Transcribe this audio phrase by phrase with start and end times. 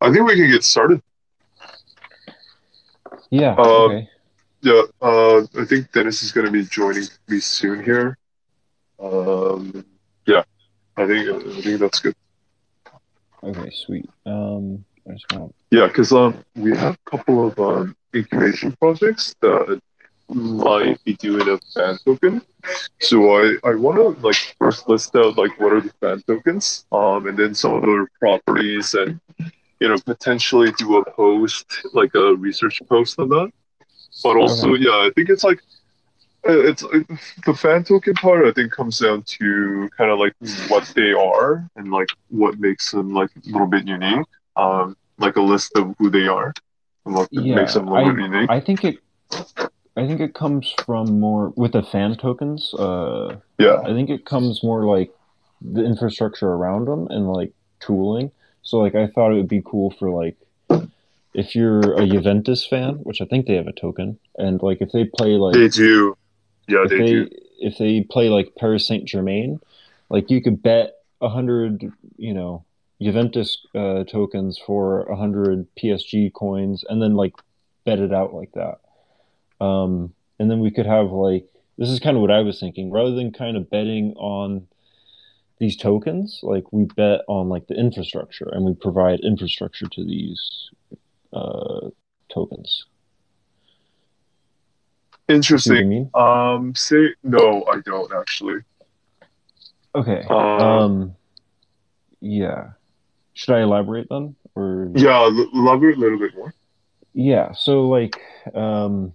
[0.00, 1.02] I think we can get started.
[3.30, 3.54] Yeah.
[3.58, 4.08] Uh, Okay.
[4.62, 8.18] Yeah, uh, I think Dennis is going to be joining me soon here.
[9.02, 9.86] Um,
[10.26, 10.42] yeah,
[10.98, 12.14] I think I think that's good.
[13.42, 13.70] Okay.
[13.70, 14.10] Sweet.
[14.26, 14.84] Um,
[15.32, 15.54] want.
[15.70, 19.80] Yeah, because um, we have a couple of um, incubation projects that
[20.28, 22.42] might be doing a fan token.
[23.00, 26.84] So I, I want to like first list out like what are the fan tokens,
[26.92, 29.20] um, and then some of their properties, and
[29.80, 33.50] you know potentially do a post like a research post on that.
[34.22, 35.60] But also, yeah, I think it's like
[36.48, 36.82] uh, it's
[37.46, 38.46] the fan token part.
[38.46, 40.34] I think comes down to kind of like
[40.68, 44.26] what they are and like what makes them like a little bit unique.
[44.56, 46.52] Um, like a list of who they are
[47.04, 47.56] and what Yeah.
[47.56, 48.50] makes them a little bit unique.
[48.50, 48.98] I, I think it.
[49.96, 52.72] I think it comes from more with the fan tokens.
[52.74, 55.12] Uh, yeah, I think it comes more like
[55.60, 58.30] the infrastructure around them and like tooling.
[58.62, 60.36] So like I thought it would be cool for like
[61.34, 64.92] if you're a Juventus fan, which I think they have a token, and like if
[64.92, 66.16] they play like they do.
[66.66, 67.28] Yeah, if they, they do.
[67.58, 69.60] if they play like Paris Saint Germain,
[70.08, 72.64] like you could bet a hundred, you know,
[73.00, 77.34] Juventus uh, tokens for a hundred PSG coins, and then like
[77.84, 78.80] bet it out like that.
[79.64, 81.46] Um, and then we could have like
[81.78, 82.90] this is kind of what I was thinking.
[82.90, 84.66] Rather than kind of betting on
[85.60, 90.70] these tokens, like we bet on like the infrastructure, and we provide infrastructure to these
[91.32, 91.88] uh,
[92.32, 92.86] tokens.
[95.28, 95.88] See what I Interesting.
[95.88, 96.10] mean?
[96.14, 98.60] Um, say no, I don't actually.
[99.94, 100.24] Okay.
[100.28, 101.16] Um, Um,
[102.20, 102.70] yeah.
[103.34, 104.34] Should I elaborate then?
[104.56, 106.52] Or yeah, elaborate a little bit more.
[107.14, 108.18] yeah, so like
[108.54, 109.12] um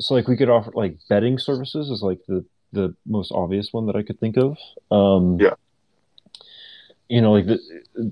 [0.00, 3.86] so like we could offer like betting services is like the the most obvious one
[3.86, 4.56] that I could think of.
[4.90, 5.54] Um Yeah.
[7.12, 7.58] You know, like the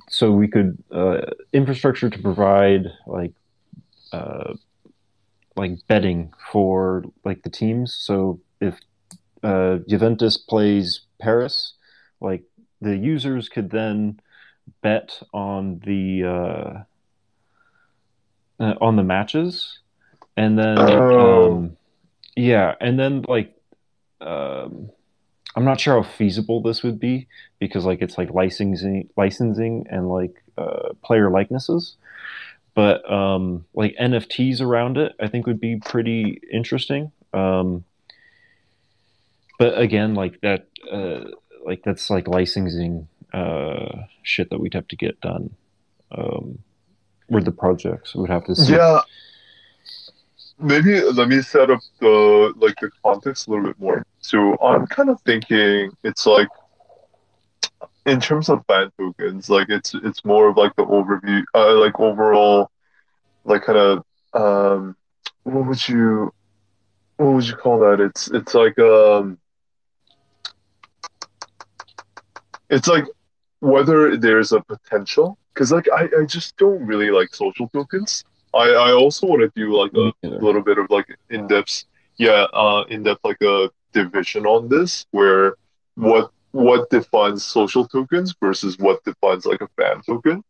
[0.09, 3.33] so we could uh infrastructure to provide like
[4.13, 4.53] uh
[5.57, 7.95] like betting for like the teams.
[7.95, 8.79] So if
[9.43, 11.75] uh Juventus plays Paris,
[12.21, 12.43] like
[12.81, 14.21] the users could then
[14.83, 16.73] bet on the uh,
[18.63, 19.81] uh, on the matches,
[20.37, 21.55] and then Oh.
[21.55, 21.77] um,
[22.37, 23.55] yeah, and then like
[24.21, 24.91] um,
[25.57, 27.27] I'm not sure how feasible this would be
[27.59, 31.97] because like it's like licensing licensing and like uh, player likenesses,
[32.75, 37.11] but um, like NFTs around it, I think would be pretty interesting.
[37.33, 37.85] Um,
[39.59, 41.25] but again, like that, uh,
[41.65, 45.55] like that's like licensing uh, shit that we'd have to get done.
[46.13, 46.61] Um,
[47.29, 48.73] with the projects, we'd have to see.
[48.73, 49.01] Yeah,
[50.61, 54.05] maybe let me set up the like the context a little bit more.
[54.21, 56.49] So I'm kind of thinking it's like
[58.07, 61.99] in terms of fan tokens, like it's it's more of like the overview, uh, like
[62.01, 62.71] overall,
[63.45, 64.05] like kind of
[64.35, 64.97] um,
[65.45, 66.33] what would you
[67.17, 68.01] what would you call that?
[68.01, 69.39] It's it's like um,
[72.71, 73.05] it's like
[73.61, 78.25] whether there's a potential because like I, I just don't really like social tokens.
[78.55, 80.39] I, I also want to do like a neither.
[80.41, 81.85] little bit of like in depth,
[82.17, 85.55] yeah, uh, in depth like a division on this where
[85.95, 90.43] what what defines social tokens versus what defines like a fan token.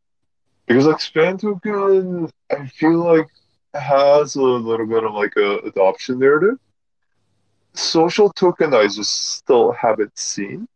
[0.66, 3.28] Because like fan token, I feel like
[3.74, 6.58] has a little bit of like a adoption narrative.
[7.74, 10.66] Social token, I just still haven't seen.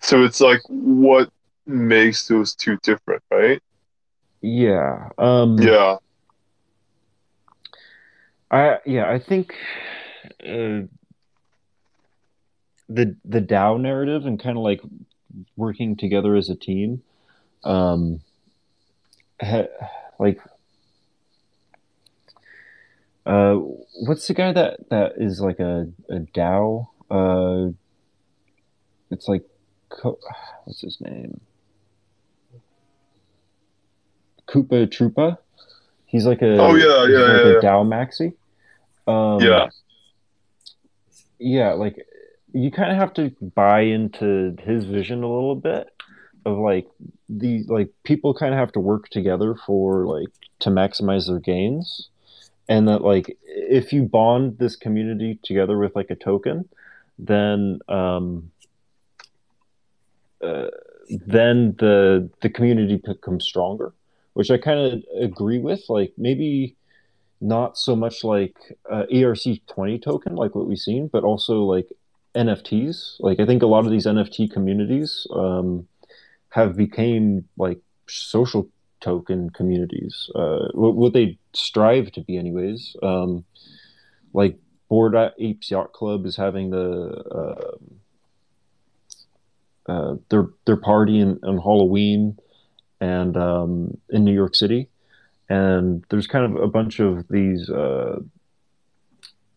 [0.00, 1.30] So it's like what
[1.66, 3.60] makes those two different, right?
[4.40, 5.10] Yeah.
[5.18, 5.96] Um, Yeah.
[8.50, 9.10] I yeah.
[9.10, 9.54] I think
[10.40, 10.86] uh,
[12.88, 14.80] the the DAO narrative and kind of like
[15.56, 17.02] working together as a team.
[17.64, 18.20] Um,
[19.40, 19.64] ha,
[20.18, 20.40] like,
[23.26, 23.54] uh,
[24.06, 26.88] what's the guy that that is like a a DAO?
[27.10, 27.72] Uh,
[29.10, 29.44] it's like,
[30.64, 31.40] what's his name?
[34.48, 35.38] Coopahtroopa.
[36.06, 37.60] He's like a Oh, yeah, yeah, like yeah, a yeah.
[37.60, 38.34] DAO maxi.
[39.06, 39.68] Um, Yeah.
[41.38, 41.96] yeah, like
[42.52, 45.88] you kind of have to buy into his vision a little bit
[46.46, 46.88] of like
[47.28, 50.28] the like people kind of have to work together for like
[50.60, 52.08] to maximize their gains
[52.68, 56.68] and that like if you bond this community together with like a token
[57.18, 58.50] then um
[60.40, 60.68] uh,
[61.10, 63.92] then the the community becomes stronger
[64.38, 66.76] which i kind of agree with like maybe
[67.40, 68.56] not so much like
[68.90, 71.88] uh, ERC20 token, like what we've seen, but also like
[72.34, 73.16] NFTs.
[73.20, 75.86] Like I think a lot of these NFT communities um,
[76.50, 78.68] have became like social
[79.00, 80.30] token communities.
[80.34, 82.96] Uh, what, what they strive to be, anyways.
[83.02, 83.44] Um,
[84.32, 84.56] like
[84.88, 87.76] Bored Apes Yacht Club is having the
[89.88, 92.36] uh, uh, their their party in, on Halloween
[93.00, 94.88] and um, in New York City,
[95.48, 98.20] and there's kind of a bunch of these uh,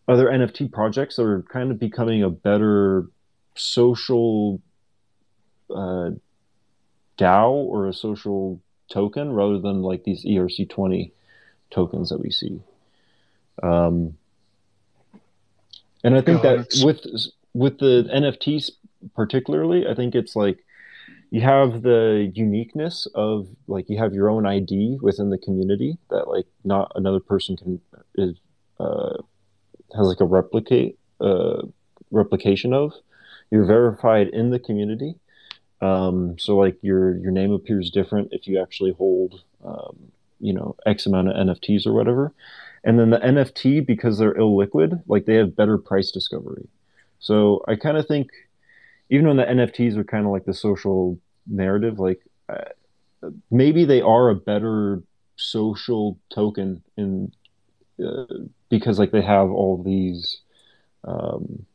[0.08, 3.06] other NFT projects that are kind of becoming a better
[3.54, 4.60] social
[5.70, 6.10] uh,
[7.18, 8.60] DAO or a social
[8.90, 11.12] token rather than like these ERC20
[11.70, 12.60] tokens that we see.
[13.62, 14.16] Um,
[16.04, 17.06] and I think that with
[17.54, 18.70] with the NFTs
[19.14, 20.64] particularly, I think it's like
[21.32, 26.28] you have the uniqueness of like you have your own ID within the community that
[26.28, 27.80] like not another person can
[28.16, 28.36] is
[28.78, 29.14] uh,
[29.96, 31.62] has like a replicate uh,
[32.10, 32.92] replication of.
[33.50, 35.14] You're verified in the community,
[35.80, 39.96] um, so like your your name appears different if you actually hold um,
[40.38, 42.34] you know X amount of NFTs or whatever.
[42.84, 46.68] And then the NFT because they're illiquid, like they have better price discovery.
[47.20, 48.28] So I kind of think
[49.12, 54.00] even when the NFTs are kind of like the social narrative, like uh, maybe they
[54.00, 55.02] are a better
[55.36, 57.32] social token in
[58.04, 58.24] uh,
[58.68, 60.40] because like they have all these
[61.04, 61.66] um,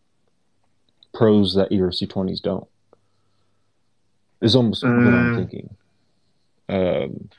[1.14, 2.68] pros that ERC20s don't.
[4.42, 5.36] Is almost what I'm mm.
[5.36, 5.75] thinking.
[6.69, 7.30] Um,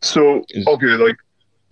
[0.00, 1.16] so is, okay, like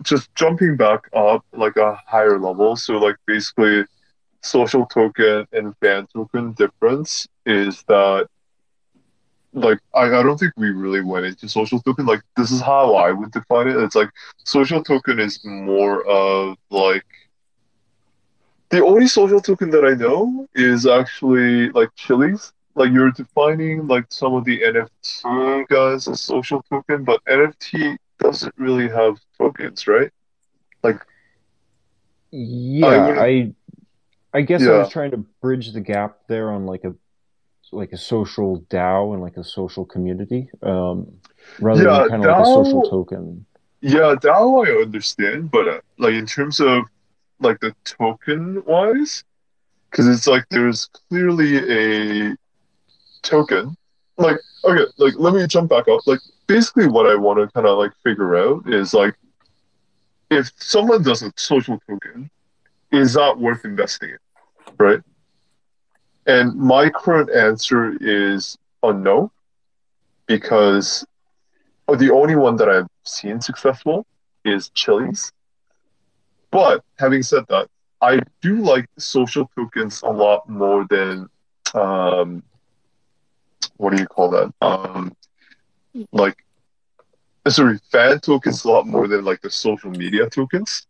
[0.03, 2.75] just jumping back up like a higher level.
[2.75, 3.85] So like basically,
[4.41, 8.27] social token and fan token difference is that
[9.53, 12.05] like I, I don't think we really went into social token.
[12.05, 13.77] Like this is how I would define it.
[13.77, 14.09] It's like
[14.45, 17.05] social token is more of like
[18.69, 22.51] the only social token that I know is actually like Chiliz.
[22.75, 28.53] Like you're defining like some of the NFT guys as social token, but NFT doesn't
[28.57, 30.11] really have tokens, right?
[30.83, 30.99] Like
[32.31, 33.53] Yeah, I I,
[34.33, 34.67] I guess yeah.
[34.67, 36.95] I was trying to bridge the gap there on like a
[37.73, 41.11] like a social DAO and like a social community, um,
[41.59, 43.45] rather yeah, than kind of DAO, like a social token.
[43.81, 46.83] Yeah, DAO I understand, but uh, like in terms of
[47.39, 49.23] like the token wise,
[49.89, 52.35] because it's like there's clearly a
[53.21, 53.75] token.
[54.17, 56.05] Like okay, like let me jump back up.
[56.05, 59.15] Like basically, what I want to kind of like figure out is like
[60.29, 62.29] if someone does a social token,
[62.91, 64.17] is that worth investing in,
[64.77, 65.01] right?
[66.25, 69.29] And my current answer is unknown
[70.27, 71.05] because
[71.97, 74.05] the only one that I've seen successful
[74.45, 75.31] is Chiliz.
[76.51, 77.67] But having said that,
[78.01, 81.29] I do like social tokens a lot more than
[81.73, 82.43] um,
[83.77, 84.53] what do you call that?
[84.61, 85.15] Um,
[86.11, 86.37] like
[87.47, 90.87] sorry, fan tokens a lot more than like the social media tokens.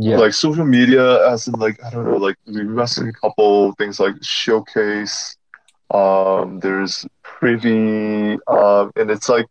[0.00, 0.16] Yeah.
[0.16, 3.72] Like social media, as in like I don't know, like we invested in a couple
[3.72, 5.36] things like Showcase.
[5.90, 9.46] Um, there's Privy, um, and it's like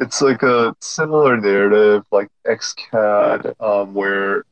[0.00, 4.44] it's like a similar narrative like XCAD, um, where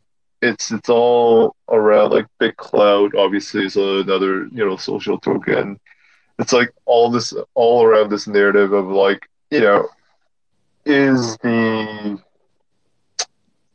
[0.43, 3.17] it's it's all around like BitClout.
[3.17, 5.81] Obviously, is another you know social token.
[6.39, 9.89] It's like all this all around this narrative of like you know
[10.85, 12.21] is the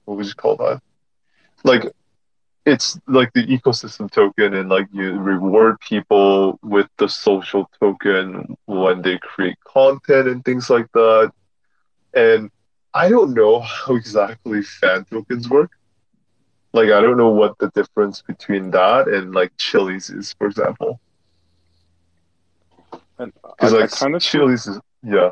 [0.06, 0.82] what would you call that?
[1.64, 1.92] Like
[2.66, 9.02] it's like the ecosystem token and like you reward people with the social token when
[9.02, 11.32] they create content and things like that.
[12.14, 12.52] And
[12.94, 15.72] i don't know how exactly fan tokens work.
[16.74, 21.00] Like i don't know what the difference between that and like Chiliz is for example.
[23.18, 25.32] And I, like I kind of Chiliz is yeah.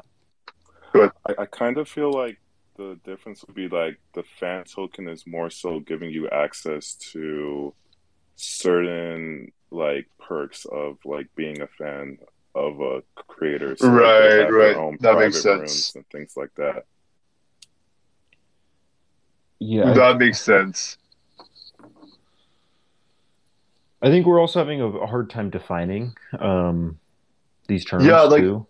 [0.96, 2.40] I, I kind of feel like
[2.80, 7.74] the difference would be like the fan token is more so giving you access to
[8.38, 12.18] certain like perks of like being a fan
[12.56, 13.76] of a creator.
[13.76, 15.00] So right, like right.
[15.02, 15.94] That makes sense.
[15.94, 16.86] And things like that.
[19.60, 20.98] Yeah, that makes sense.
[24.02, 26.98] I think we're also having a hard time defining um,
[27.68, 28.66] these terms yeah, like, too.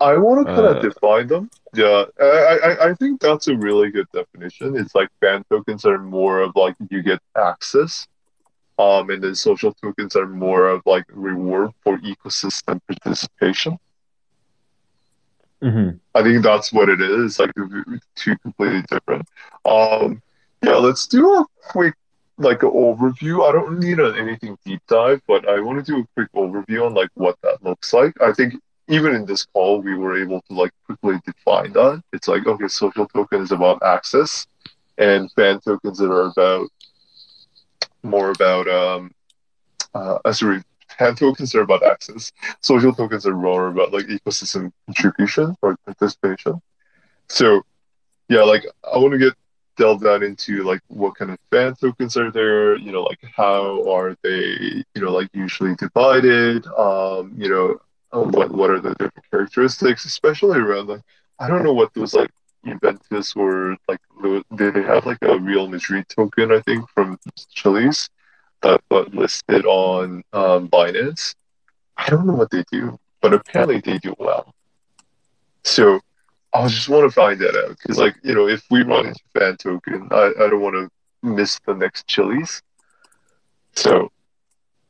[0.00, 1.50] I want to kind of uh, define them.
[1.74, 4.76] Yeah, I, I I think that's a really good definition.
[4.76, 8.06] It's like fan tokens are more of like you get access,
[8.78, 13.78] um, and then social tokens are more of like reward for ecosystem participation.
[15.62, 15.96] Mm-hmm.
[16.14, 17.40] I think that's what it is.
[17.40, 17.50] Like
[18.14, 19.28] two completely different.
[19.64, 20.22] Um,
[20.62, 21.94] yeah, let's do a quick
[22.38, 23.48] like an overview.
[23.48, 26.94] I don't need anything deep dive, but I want to do a quick overview on
[26.94, 28.20] like what that looks like.
[28.20, 28.54] I think
[28.88, 32.02] even in this call, we were able to like quickly define that.
[32.12, 34.46] It's like, okay, social token is about access,
[34.98, 36.68] and fan tokens that are about
[38.02, 39.10] more about um,
[39.94, 40.62] uh, uh, sorry,
[40.98, 42.32] fan tokens are about access.
[42.62, 46.60] Social tokens are more about like ecosystem contribution or participation.
[47.28, 47.62] So,
[48.28, 49.34] yeah, like I want to get
[49.76, 53.88] delve down into like what kind of fan tokens are there you know like how
[53.90, 57.78] are they you know like usually divided um you know
[58.12, 61.02] what what are the different characteristics especially around like
[61.38, 62.30] i don't know what those like
[62.64, 64.00] Juventus or like
[64.50, 67.18] they have like a Real Madrid token I think from
[67.54, 68.08] Chiliz
[68.62, 71.34] that got listed on um, Binance.
[71.96, 74.54] I don't know what they do, but apparently they do well.
[75.62, 76.00] So
[76.52, 79.20] I just want to find that out because, like, you know, if we run into
[79.38, 80.88] fan token, I, I don't want to
[81.22, 82.62] miss the next Chiliz.
[83.74, 84.10] So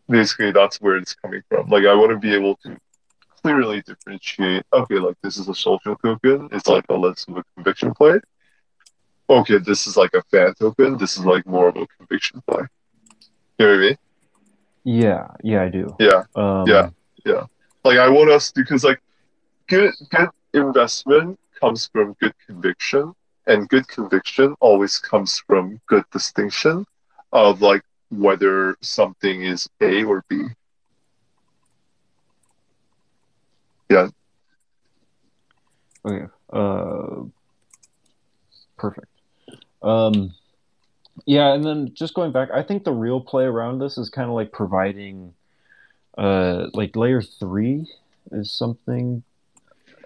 [0.09, 1.69] basically, that's where it's coming from.
[1.69, 2.77] Like, I want to be able to
[3.42, 4.64] clearly differentiate.
[4.73, 6.49] Okay, like this is a social token.
[6.52, 8.21] It's like a less of a conviction play.
[9.30, 10.97] Okay, this is like a fan token.
[10.97, 12.62] This is like more of a conviction play.
[13.59, 13.97] You know what I mean?
[14.85, 15.95] Yeah, yeah, I do.
[15.99, 16.90] Yeah, Um, yeah,
[17.25, 17.45] yeah.
[17.85, 19.00] Like I want us because like
[19.68, 23.12] good good investment comes from good conviction,
[23.47, 26.87] and good conviction always comes from good distinction
[27.33, 30.47] of like whether something is A or B.
[33.88, 34.09] Yeah.
[36.04, 36.26] Okay.
[36.52, 37.25] Uh,
[38.76, 39.07] perfect.
[39.83, 40.35] Um,
[41.26, 44.28] yeah, and then just going back, I think the real play around this is kind
[44.28, 45.35] of like providing,
[46.16, 47.87] uh, like layer three
[48.33, 49.23] is something,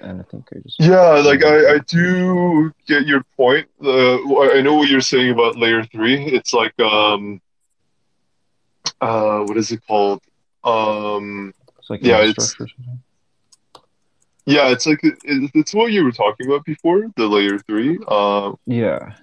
[0.00, 3.68] and I think I just Yeah, like I, I do get your point.
[3.82, 6.24] Uh, I know what you're saying about layer three.
[6.24, 7.40] It's like um
[9.00, 10.22] uh what is it called?
[10.64, 13.00] Um it's like yeah, something.
[14.46, 17.98] Yeah, it's like it's what you were talking about before, the layer three.
[18.08, 19.14] Um Yeah,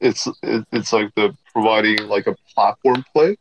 [0.00, 3.36] it's it's like the providing like a platform play.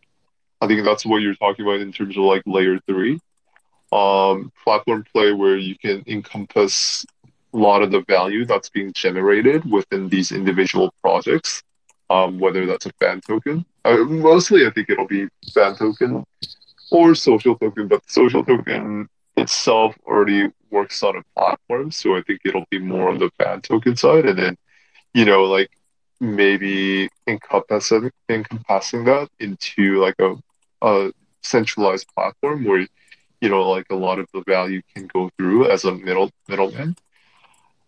[0.62, 3.20] I think that's what you're talking about in terms of like layer three.
[3.92, 7.06] Um, platform play where you can encompass
[7.54, 11.62] a lot of the value that's being generated within these individual projects.
[12.10, 16.24] Um, whether that's a fan token, uh, mostly I think it'll be fan token
[16.92, 22.42] or social token, but social token itself already works on a platform, so I think
[22.46, 24.58] it'll be more on the fan token side, and then
[25.14, 25.70] you know like
[26.20, 30.36] maybe encompassing encompassing that into like a,
[30.82, 31.12] a
[31.44, 32.88] centralized platform where
[33.42, 36.96] you know like a lot of the value can go through as a middle middleman.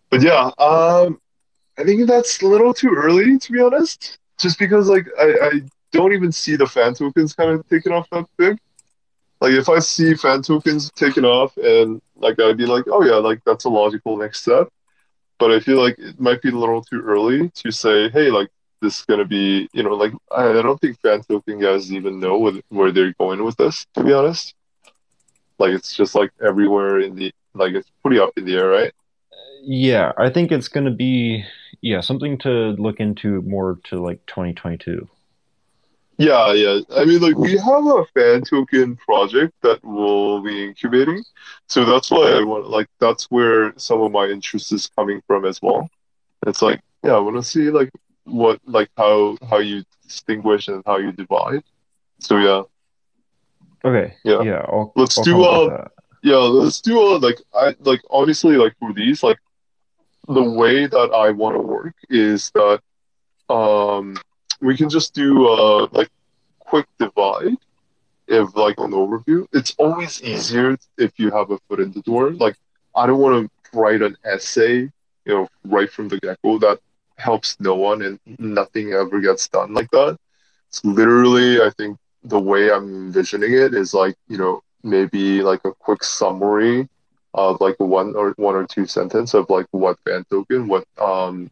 [0.10, 1.20] But yeah, um,
[1.78, 4.20] I think that's a little too early to be honest.
[4.40, 5.52] Just because like I, I
[5.92, 8.58] don't even see the fan tokens kind of taking off that big.
[9.42, 13.16] Like if I see fan tokens taking off and like I'd be like, oh yeah,
[13.16, 14.70] like that's a logical next step
[15.40, 18.50] but I feel like it might be a little too early to say, hey, like
[18.82, 22.20] this is gonna be, you know, like I, I don't think fan token guys even
[22.20, 23.86] know where they're going with this.
[23.96, 24.56] To be honest,
[25.60, 28.94] like it's just like everywhere in the like it's pretty up in the air, right?
[29.62, 30.12] yeah.
[30.18, 31.46] I think it's gonna be
[31.82, 35.08] yeah something to look into more to like 2022.
[36.18, 36.80] Yeah, yeah.
[36.96, 41.24] I mean, like we have a fan token project that we'll be incubating,
[41.68, 45.46] so that's why I want like that's where some of my interest is coming from
[45.46, 45.90] as well.
[46.48, 47.92] It's like, yeah, I want to see like
[48.24, 51.64] what like how how you distinguish and how you divide.
[52.20, 52.64] So yeah,
[53.86, 54.16] Okay.
[54.24, 54.42] Yeah.
[54.44, 54.66] Yeah.
[54.68, 55.88] I'll, Let's I'll do, uh,
[56.24, 56.36] yeah.
[56.36, 59.40] Let's do a like I like honestly like for these like
[60.28, 62.82] the way that I want to work is that
[63.50, 64.16] um
[64.62, 66.10] we can just do uh like
[66.60, 67.58] quick divide
[68.28, 69.46] if like an overview.
[69.54, 72.32] It's always easier if you have a foot in the door.
[72.32, 72.56] Like
[72.96, 74.90] I don't want to write an essay,
[75.26, 76.58] you know, right from the get go.
[76.60, 76.80] That
[77.18, 80.18] helps no one and nothing ever gets done like that.
[80.70, 85.62] It's literally, I think the way I'm envisioning it is like, you know, maybe like
[85.66, 86.88] a quick summary
[87.34, 91.50] of like one or one or two sentence of like what fan token, what um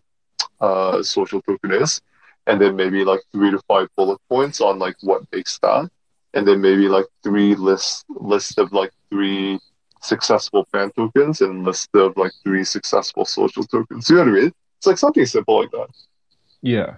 [0.61, 2.01] uh social token is,
[2.47, 5.89] and then maybe like three to five bullet points on like what makes that,
[6.33, 9.59] and then maybe like three list list of like three
[10.01, 14.09] successful fan tokens and list of like three successful social tokens.
[14.09, 14.51] You know what I mean?
[14.77, 15.87] It's like something simple like that.
[16.61, 16.95] Yeah.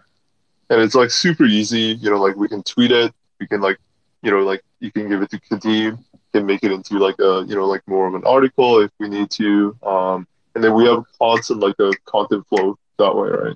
[0.70, 3.78] And it's like super easy, you know, like we can tweet it, we can like,
[4.22, 7.46] you know, like you can give it to Kadeem, can make it into like a,
[7.48, 9.78] you know, like more of an article if we need to.
[9.84, 13.56] Um, and then we have constant like a content flow that way, right?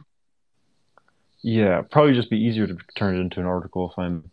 [1.44, 1.82] Yeah.
[1.90, 4.30] Probably just be easier to turn it into an article if I'm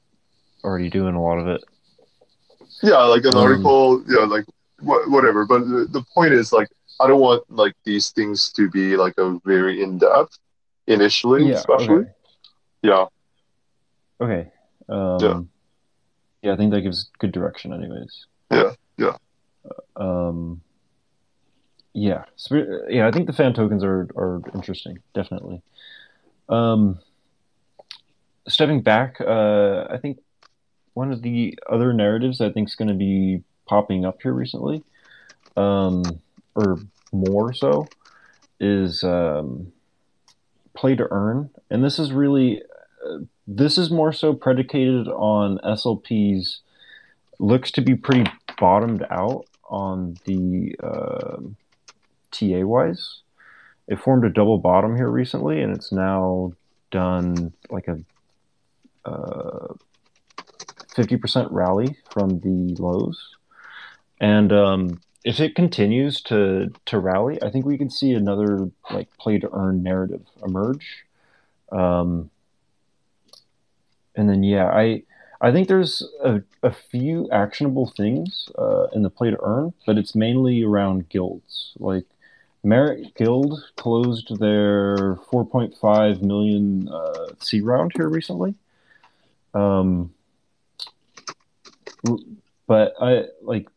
[0.64, 1.62] already doing a lot of it.
[2.82, 4.44] Yeah, like an Um, article, yeah, like
[4.82, 5.46] wha- whatever.
[5.46, 6.68] But the, the point is, like,
[7.00, 10.38] I don't want like these things to be like a very in depth
[10.86, 11.54] initially, Yeah.
[11.56, 11.94] especially.
[12.02, 12.10] Okay.
[12.82, 13.06] Yeah,
[14.20, 14.50] Okay.
[14.88, 15.40] Um, Yeah.
[16.42, 16.52] yeah.
[16.52, 18.26] I think that gives good direction, anyways.
[18.50, 19.16] Yeah, yeah.
[19.96, 20.60] Um,
[21.92, 22.24] yeah.
[22.88, 25.62] Yeah, I think the fan tokens are are interesting, definitely.
[26.48, 26.98] Um,
[28.46, 30.18] stepping back, uh, I think
[30.94, 34.82] one of the other narratives I think is going to be popping up here recently,
[35.56, 36.02] um,
[36.54, 36.78] or
[37.12, 37.86] more so,
[38.58, 39.72] is um,
[40.74, 42.62] play to earn, and this is really
[43.06, 46.60] uh, this is more so predicated on SLP's
[47.38, 48.28] looks to be pretty
[48.58, 51.56] bottomed out on the um
[52.30, 53.20] TA wise.
[53.88, 56.52] It formed a double bottom here recently, and it's now
[56.90, 57.98] done like a
[59.04, 59.74] uh,
[60.94, 63.36] 50% rally from the lows.
[64.20, 69.08] And um, if it continues to to rally, I think we can see another like
[69.18, 71.04] play to earn narrative emerge.
[71.70, 72.30] Um,
[74.16, 75.04] and then yeah, I
[75.40, 79.96] I think there's a, a few actionable things uh, in the play to earn, but
[79.96, 81.72] it's mainly around guilds.
[81.78, 82.06] Like
[82.68, 88.54] Merit Guild closed their 4.5 million uh, C round here recently.
[89.54, 90.12] Um,
[92.66, 93.68] but I like.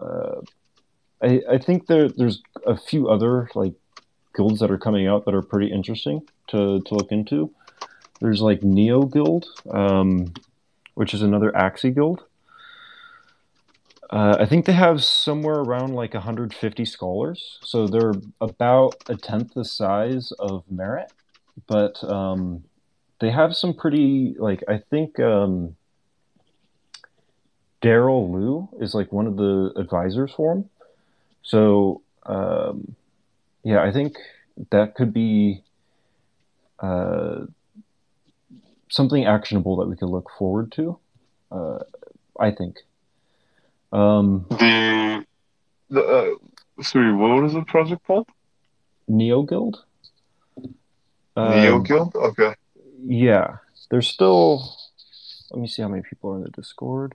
[0.00, 0.40] Uh,
[1.22, 3.74] I, I think there there's a few other like
[4.34, 7.52] guilds that are coming out that are pretty interesting to, to look into.
[8.20, 10.32] There's like Neo Guild, um,
[10.94, 12.24] which is another Axie guild.
[14.12, 19.54] Uh, I think they have somewhere around like 150 scholars, so they're about a tenth
[19.54, 21.10] the size of Merit,
[21.66, 22.62] but um,
[23.20, 25.76] they have some pretty like I think um,
[27.80, 30.68] Daryl Liu is like one of the advisors for them.
[31.40, 32.94] So um,
[33.64, 34.18] yeah, I think
[34.72, 35.64] that could be
[36.80, 37.46] uh,
[38.90, 40.98] something actionable that we could look forward to.
[41.50, 41.78] Uh,
[42.38, 42.76] I think.
[43.92, 45.24] Um, the
[45.90, 48.28] the uh, sorry, what was the project called?
[49.08, 49.84] Neo Guild.
[51.36, 52.14] Neo Um, Guild.
[52.14, 52.54] Okay.
[53.04, 53.56] Yeah,
[53.90, 54.76] there's still.
[55.50, 57.14] Let me see how many people are in the Discord.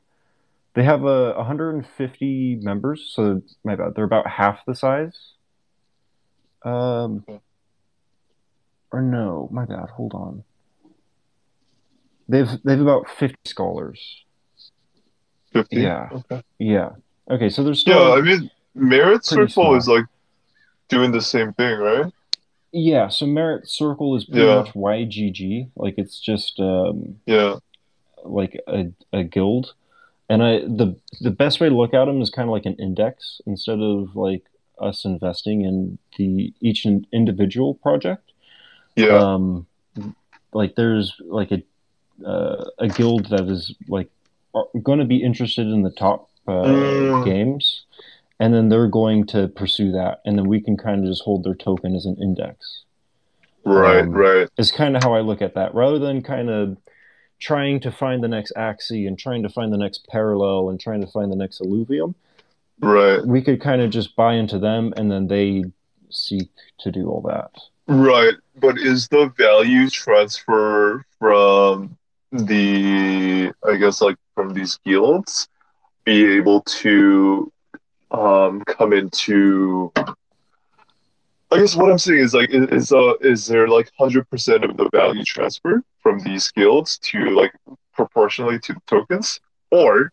[0.76, 3.94] They have a 150 members, so my bad.
[3.96, 5.34] They're about half the size.
[6.63, 7.40] Um, Okay.
[8.92, 9.90] or no, my bad.
[9.92, 10.44] Hold on.
[12.30, 14.24] They've they've about 50 scholars.
[15.62, 15.82] Fifty.
[15.82, 16.10] Yeah.
[16.12, 16.43] Okay.
[16.60, 16.89] Yeah.
[17.30, 18.10] Okay, so there's still.
[18.10, 19.76] Yeah, I mean, Merit Circle small.
[19.76, 20.06] is like
[20.89, 22.12] doing the same thing, right?
[22.72, 24.56] Yeah, so Merit Circle is pretty Yeah.
[24.63, 25.70] much YGG.
[25.76, 27.56] Like it's just um, Yeah.
[28.24, 29.74] like a, a guild
[30.30, 32.76] and i the the best way to look at them is kind of like an
[32.76, 34.43] index instead of like
[34.82, 38.32] us investing in the each in- individual project
[38.98, 39.17] Yeah.
[39.20, 39.65] um
[40.52, 41.63] like there's like a
[42.26, 44.10] uh, a guild that is like
[44.84, 47.26] going to be interested in the top uh, Mm.
[47.26, 47.84] games
[48.40, 51.44] and then they're going to pursue that and then we can kind of just hold
[51.44, 52.84] their token as an index
[53.66, 54.02] right.
[54.02, 54.48] um, right.
[54.58, 55.74] is kind of how I look at that.
[55.76, 56.78] Rather than kind of
[57.40, 61.02] trying to find the next Axie and trying to find the next parallel and trying
[61.02, 62.16] to find the next alluvium,
[62.80, 63.26] Right.
[63.26, 65.66] we could kind of just buy into them and then they
[66.10, 67.52] seek to do all that.
[67.88, 68.36] Right.
[68.56, 71.98] But is the value transfer from
[72.32, 75.48] the, I guess, like from these guilds,
[76.04, 77.52] be able to
[78.12, 79.92] um, come into?
[81.50, 84.76] I guess what I'm saying is like, is uh, is there like hundred percent of
[84.76, 87.54] the value transfer from these guilds to like
[87.94, 89.40] proportionally to the tokens,
[89.72, 90.12] or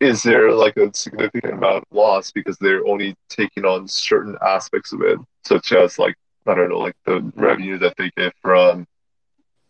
[0.00, 4.92] is there like a significant amount of loss because they're only taking on certain aspects
[4.92, 8.86] of it, such as like I don't know, like the revenue that they get from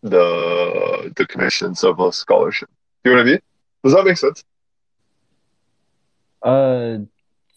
[0.03, 2.69] the the commissions of a scholarship.
[3.03, 3.39] Do You know what I mean?
[3.83, 4.43] Does that make sense?
[6.41, 6.97] Uh,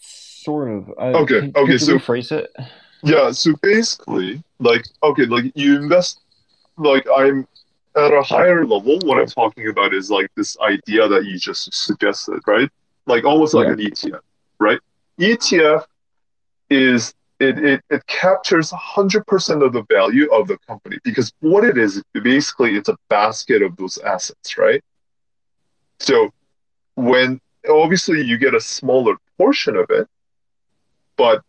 [0.00, 0.90] sort of.
[0.98, 2.54] I, Okay, Could, okay, Could so- you rephrase it?
[3.02, 3.30] Yeah.
[3.32, 6.20] So basically, like, okay, like you invest,
[6.76, 7.46] like I'm
[7.96, 8.98] at a higher level.
[9.04, 12.70] What I'm talking about is like this idea that you just suggested, right?
[13.06, 13.72] Like almost like Yeah.
[13.74, 14.20] an ETF,
[14.58, 14.80] right?
[15.20, 15.84] ETF
[16.70, 21.76] is it, it, it captures 100% of the value of the company because what it
[21.76, 24.82] is basically it's a basket of those assets right?
[25.98, 26.30] So
[26.94, 30.08] when obviously you get a smaller portion of it
[31.16, 31.42] but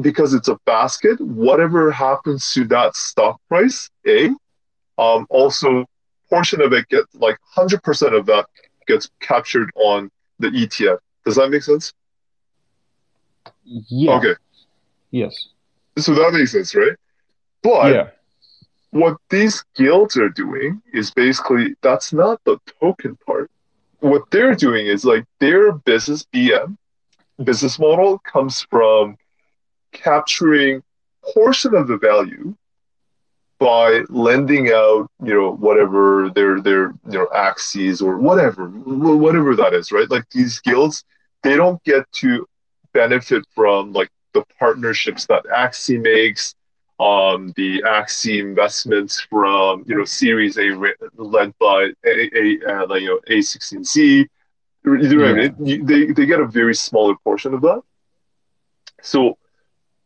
[0.00, 4.30] because it's a basket whatever happens to that stock price a
[4.98, 5.84] um, also
[6.28, 8.46] portion of it gets like 100% of that
[8.86, 11.92] gets captured on the etf does that make sense?
[13.64, 14.16] Yeah.
[14.16, 14.34] Okay,
[15.14, 15.48] Yes.
[15.96, 16.96] so that makes sense, right?
[17.62, 18.08] But yeah.
[18.90, 23.50] what these guilds are doing is basically that's not the token part.
[24.00, 26.76] What they're doing is like their business BM
[27.42, 29.16] business model comes from
[29.92, 30.82] capturing
[31.32, 32.54] portion of the value
[33.58, 39.74] by lending out, you know, whatever their their you know Axies or whatever whatever that
[39.74, 40.10] is, right?
[40.10, 41.04] Like these guilds,
[41.44, 42.46] they don't get to
[42.92, 46.54] benefit from like the partnerships that Axie makes,
[47.00, 50.70] um, the Axie investments from you know Series A
[51.16, 54.26] led by A, A uh, like, you know A16Z.
[54.84, 55.78] You know what I Yeah.
[55.84, 57.80] They they get a very smaller portion of that.
[59.02, 59.38] So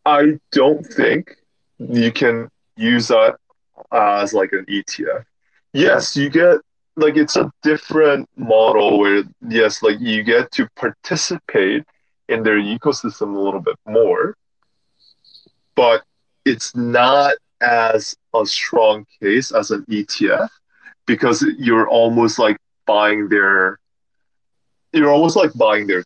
[0.05, 1.37] I don't think
[1.79, 3.37] you can use that
[3.93, 5.25] as like an ETF.
[5.73, 6.59] Yes, you get
[6.97, 11.85] like it's a different model where yes, like you get to participate
[12.29, 14.37] in their ecosystem a little bit more,
[15.75, 16.03] but
[16.45, 20.49] it's not as a strong case as an ETF
[21.07, 23.79] because you're almost like buying their
[24.93, 26.05] you're almost like buying their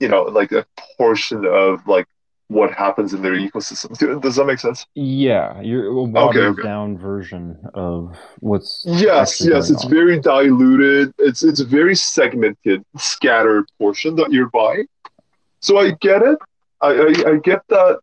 [0.00, 0.64] you know like a
[0.96, 2.06] portion of like
[2.48, 4.20] what happens in their ecosystem.
[4.22, 4.86] Does that make sense?
[4.94, 5.60] Yeah.
[5.60, 6.62] You're a watered okay.
[6.62, 9.90] down version of what's Yes, yes, it's on.
[9.90, 11.12] very diluted.
[11.18, 14.86] It's it's a very segmented, scattered portion that you're buying.
[15.60, 16.38] So I get it.
[16.80, 17.98] I I, I get that.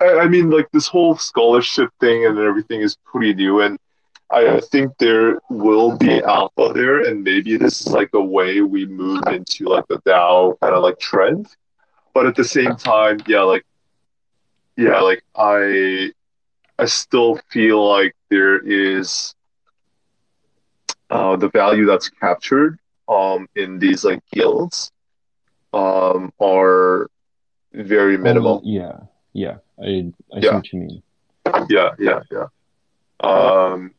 [0.00, 3.78] I, I mean, like this whole scholarship thing and everything is pretty new, and
[4.30, 8.60] I, I think there will be alpha there, and maybe this is like a way
[8.60, 11.46] we move into like the DAO kind of like trend.
[12.14, 13.64] But at the same time, yeah, like
[14.76, 16.12] yeah, like I
[16.78, 19.34] I still feel like there is
[21.10, 24.90] uh, the value that's captured um, in these like guilds
[25.72, 27.10] um, are
[27.72, 28.62] very minimal.
[28.64, 28.98] Yeah.
[29.32, 29.58] Yeah.
[29.80, 30.54] I I see Yeah.
[30.56, 31.02] what you mean.
[31.68, 32.46] Yeah, yeah, yeah.
[33.20, 33.94] Um,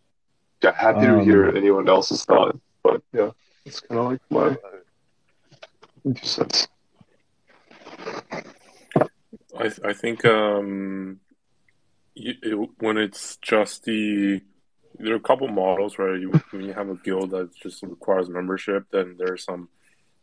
[0.63, 3.31] yeah, happy to Um, hear anyone else's thought, but yeah,
[3.65, 4.57] it's kind of like my
[6.13, 6.67] two cents.
[9.57, 11.19] I th- I think um,
[12.15, 14.41] you, it, when it's just the
[14.99, 18.29] there are a couple models where you when you have a guild that just requires
[18.29, 19.69] membership, then there's some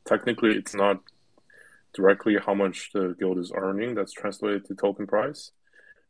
[0.07, 1.01] technically it's not
[1.99, 5.51] directly how much the guild is earning that's translated to token price,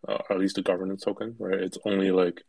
[0.06, 1.60] uh, at least the governance token, right?
[1.60, 2.42] It's only like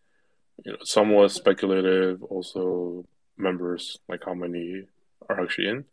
[0.65, 2.21] you know somewhat speculative.
[2.23, 3.06] Also,
[3.38, 4.84] members like how many
[5.30, 5.86] are actually in,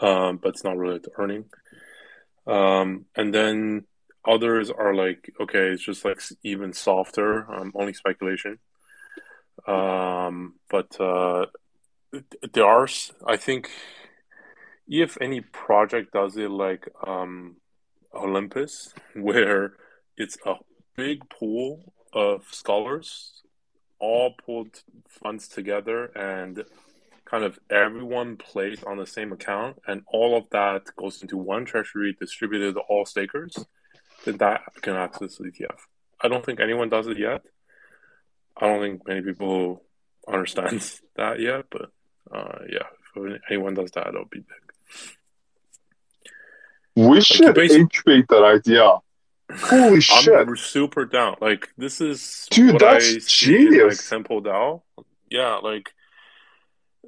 [0.00, 1.44] um, but it's not related to earning.
[2.46, 3.84] Um, and then
[4.26, 8.58] others are like, okay, it's just like even softer, um, only speculation.
[9.66, 11.46] Um, but uh,
[12.54, 12.88] there are,
[13.26, 13.70] i think,
[14.88, 17.56] if any project does it like um,
[18.14, 19.74] Olympus, where
[20.16, 20.54] it's a
[20.96, 23.42] big pool of scholars,
[24.00, 26.64] all pulled funds together, and
[27.24, 31.64] kind of everyone plays on the same account, and all of that goes into one
[31.64, 33.54] treasury distributed to all stakers,
[34.24, 35.76] then that can access the ETF.
[36.20, 37.42] I don't think anyone does it yet.
[38.56, 39.82] I don't think many people
[40.28, 40.82] understand
[41.16, 41.90] that yet, but
[42.32, 44.67] uh, yeah, if anyone does that, it'll be big.
[46.96, 48.98] We should incubate that idea.
[49.52, 50.34] Holy shit!
[50.34, 51.36] I'm super down.
[51.40, 54.08] Like this is Dude, what that's I see in, like genius.
[54.08, 54.82] Temple DAO.
[55.30, 55.94] Yeah, like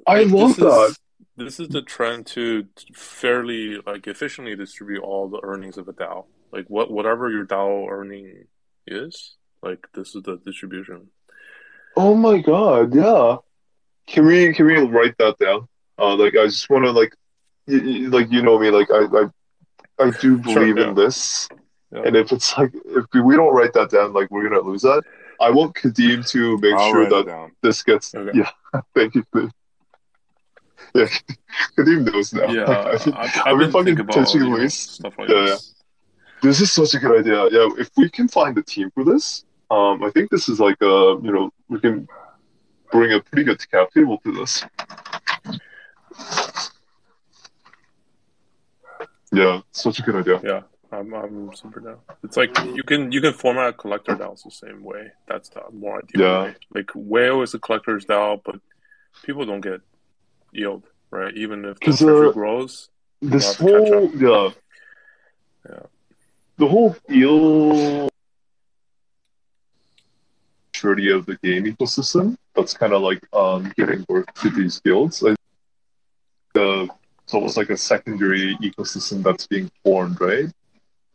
[0.07, 0.87] I like, love this that.
[0.89, 0.99] Is,
[1.37, 6.25] this is the trend to fairly like efficiently distribute all the earnings of a DAO.
[6.51, 8.45] Like what whatever your DAO earning
[8.87, 11.07] is, like this is the distribution.
[11.95, 13.37] Oh my god, yeah.
[14.07, 15.67] Can we can we write that down?
[15.99, 17.15] Uh, like I just want to like,
[17.67, 20.89] y- y- like you know me, like I I, I do Sure, believe yeah.
[20.89, 21.47] in this,
[21.91, 22.03] Yeah.
[22.05, 25.03] and if it's like if we don't write that down, like we're gonna lose that.
[25.39, 28.13] I want Kadeem to make I'll sure that this gets.
[28.13, 28.37] Okay.
[28.37, 28.51] Yeah,
[28.95, 29.23] thank you.
[30.93, 31.07] Yeah,
[31.77, 32.47] Kadeem knows now.
[32.51, 35.75] Yeah, I I've, I've been fucking touching you know, stuff like Yeah, this.
[36.41, 37.43] This is such a good idea.
[37.51, 40.77] Yeah, if we can find a team for this, um, I think this is like
[40.81, 42.07] a you know we can
[42.91, 44.63] bring a pretty good cap table to this.
[49.31, 50.41] Yeah, such a good idea.
[50.43, 51.97] Yeah, I'm, I'm super down.
[52.23, 55.11] It's like you can you can format a collector DAOs the same way.
[55.27, 56.43] That's the more ideal Yeah.
[56.43, 56.55] way.
[56.75, 58.59] Like whale is a collector's DAO, but
[59.23, 59.81] people don't get
[60.51, 61.33] yield, right?
[61.35, 62.89] Even if the treasury uh, grows,
[63.21, 64.49] This We'll have to whole yeah,
[65.69, 65.85] Yeah.
[66.57, 68.09] the whole feel
[70.73, 75.21] maturity of the game ecosystem that's kind of like um giving birth to these guilds.
[75.21, 75.37] Like,
[77.31, 80.51] it's almost like a secondary ecosystem that's being formed, right?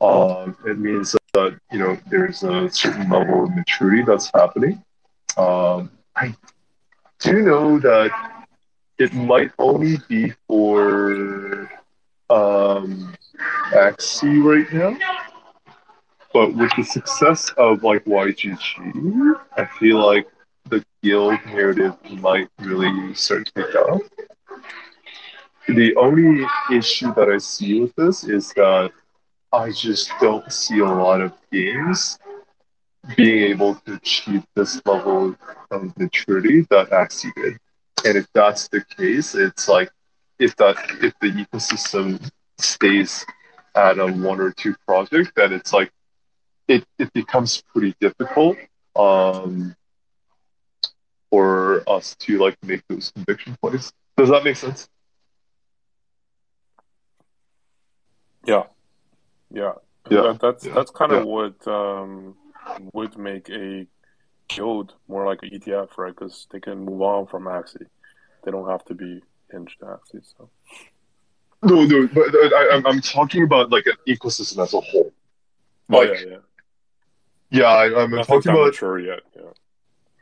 [0.00, 4.82] Um, it means that you know there's a certain level of maturity that's happening.
[5.36, 6.34] Um, I
[7.18, 8.46] do know that
[8.96, 11.70] it might only be for
[12.30, 13.14] um,
[13.74, 14.96] Axie right now,
[16.32, 20.26] but with the success of like YGG, I feel like
[20.64, 24.00] the guild narrative might really start to pick up.
[25.68, 28.92] The only issue that I see with this is that
[29.52, 32.18] I just don't see a lot of games
[33.16, 35.34] being able to achieve this level
[35.70, 37.58] of maturity that Axie did.
[38.04, 39.90] And if that's the case, it's like
[40.38, 43.24] if that if the ecosystem stays
[43.74, 45.90] at a one or two project, then it's like
[46.68, 48.56] it, it becomes pretty difficult
[48.94, 49.74] um,
[51.30, 53.92] for us to like make those conviction plays.
[54.16, 54.88] Does that make sense?
[58.46, 58.64] Yeah,
[59.52, 59.72] yeah,
[60.10, 61.24] Yeah, That, that's yeah, that's kind of yeah.
[61.24, 62.36] what um,
[62.92, 63.86] would make a
[64.48, 66.14] guild more like an ETF, right?
[66.14, 67.86] Because they can move on from Axie.
[68.44, 70.24] They don't have to be hinged to Axie.
[70.36, 70.50] So
[71.62, 75.12] No, no, but I, I'm I'm talking about like an ecosystem as a whole.
[75.90, 76.36] oh Like, yeah, yeah.
[77.50, 79.20] yeah, I, I'm Nothing's talking about mature yet.
[79.34, 79.42] Yeah.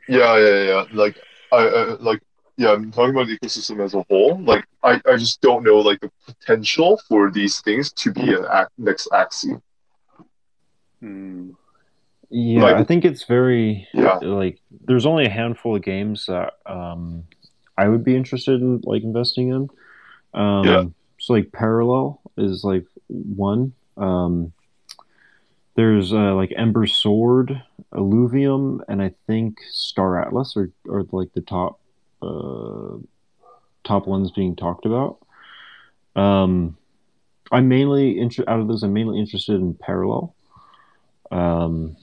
[0.07, 0.85] Yeah, yeah, yeah.
[0.93, 1.17] Like
[1.51, 2.21] I, I like
[2.57, 4.39] yeah, I'm talking about the ecosystem as a whole.
[4.41, 8.45] Like I, I just don't know like the potential for these things to be an
[8.51, 9.61] ac next Axie.
[11.03, 11.55] Mm.
[12.29, 14.15] Yeah, Like- I think it's very Yeah.
[14.21, 17.23] like there's only a handful of games that um,
[17.77, 19.69] I would be interested in like investing in.
[20.33, 20.83] Um, Yeah.
[21.19, 23.73] So like Parallel is like one.
[23.97, 24.51] Um,
[25.75, 27.61] there's uh, like Ember Sword,
[27.93, 31.79] Alluvium, and I think Star Atlas are are like the top
[32.21, 32.97] uh,
[33.83, 35.19] top ones being talked about.
[36.15, 36.77] Um,
[37.51, 38.83] I'm mainly inter- out of those.
[38.83, 40.35] I'm mainly interested in Parallel.
[41.31, 41.97] Um,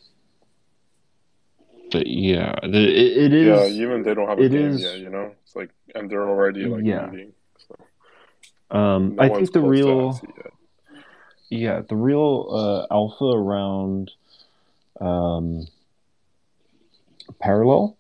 [1.90, 4.98] but yeah, the, it, it Yeah, even they don't have a it game is- yet,
[4.98, 5.33] you know.
[5.44, 7.07] It's like, and they're already like Yeah.
[7.07, 7.33] meeting.
[7.68, 10.20] So um, no I think the real,
[11.51, 12.48] yeah, the real
[12.90, 14.11] uh, alpha around
[15.01, 15.66] um,
[17.40, 17.96] Parallel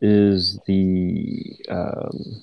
[0.00, 2.42] is the um,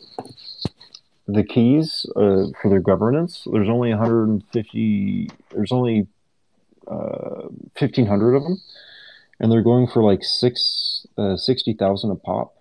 [1.28, 3.48] the keys uh, for their governance.
[3.52, 5.30] There's only 150.
[5.52, 6.08] There's only
[6.88, 8.62] uh, 1,500 of them,
[9.40, 12.56] and they're going for like six uh, 60,000 a pop.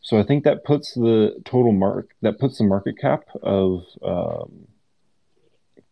[0.00, 4.66] So I think that puts the total mark that puts the market cap of um,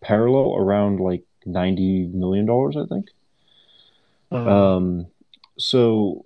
[0.01, 2.77] Parallel around like 90 million dollars.
[2.77, 3.07] I think.
[4.33, 5.07] Um,
[5.59, 6.25] so,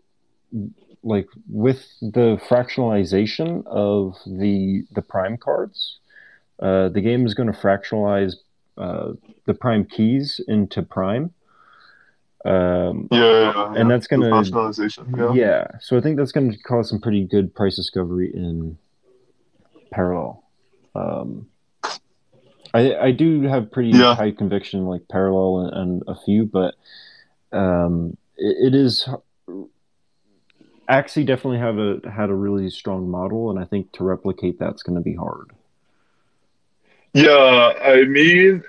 [1.04, 5.98] like with the fractionalization of the the prime cards,
[6.60, 8.34] uh, the game is going to fractionalize
[8.78, 9.12] uh,
[9.44, 11.32] the prime keys into prime.
[12.44, 15.16] Um, yeah, yeah, yeah, and that's gonna- personalization.
[15.16, 15.32] Yeah.
[15.32, 15.66] yeah.
[15.80, 18.76] so I think that's going to cause some pretty good price discovery in
[19.90, 20.42] parallel.
[20.94, 21.46] Um,
[22.74, 24.14] I I do have pretty Yeah.
[24.14, 26.74] high conviction like parallel and, and a few, but
[27.52, 29.08] um, it, it is.
[30.88, 34.82] Axie definitely have a had a really strong model, and I think to replicate that's
[34.82, 35.52] going to be hard.
[37.12, 38.62] Yeah, I mean,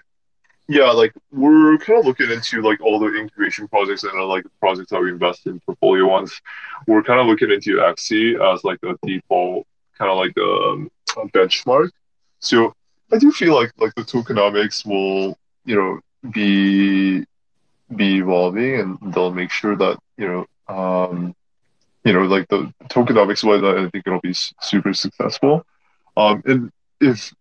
[0.68, 4.46] yeah, like we're kind of looking into like all the incubation projects and uh, like
[4.60, 6.42] projects that we invest in portfolio ones.
[6.88, 11.28] We're kind of looking into Axie as like a default kind of like um, a
[11.30, 11.90] benchmark.
[12.40, 12.74] So
[13.12, 16.00] I do feel like like the tokenomics will you know
[16.32, 17.26] be
[17.96, 21.36] be evolving and they'll make sure that you know um
[22.06, 25.66] you know like the tokenomics wise I think it'll be super successful.
[26.18, 27.34] Um, and if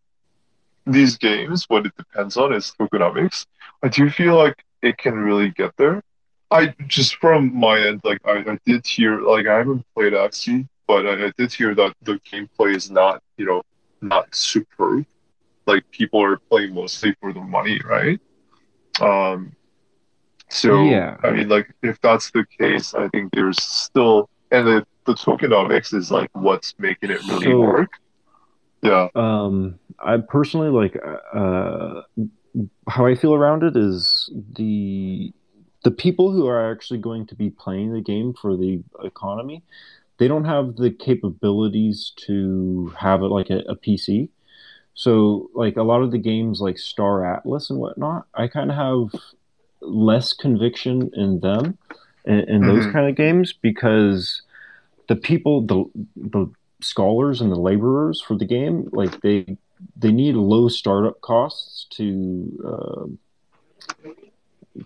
[0.87, 3.47] these games, what it depends on is tokenomics.
[3.83, 6.03] I do feel like it can really get there.
[6.51, 10.69] I just from my end, like I, I did hear, like I haven't played Axie,
[10.87, 13.63] but I, I did hear that the gameplay is not, you know,
[14.03, 15.07] not superb.
[15.67, 18.21] Like people are playing mostly for the money, right?
[19.01, 19.57] Um,
[20.51, 21.17] so Yeah.
[21.23, 25.93] I mean, like if that's the case, I think there's still, and the the tokenomics
[25.93, 27.91] is like what's making it really So- work.
[28.83, 29.09] Yeah.
[29.15, 30.97] Um, I personally like
[31.33, 32.03] uh,
[32.89, 35.33] how I feel around it is the
[35.85, 39.63] the people who are actually going to be playing the game for the economy.
[40.19, 44.29] They don't have the capabilities to have it like a, a PC.
[44.95, 48.77] So, like a lot of the games, like Star Atlas and whatnot, I kind of
[48.77, 49.21] have
[49.81, 51.79] less conviction in them
[52.25, 54.43] in, in those kind of games because
[55.09, 55.85] the people, the
[56.17, 59.57] the scholars and the laborers for the game, like they
[59.97, 63.07] they need low startup costs to uh,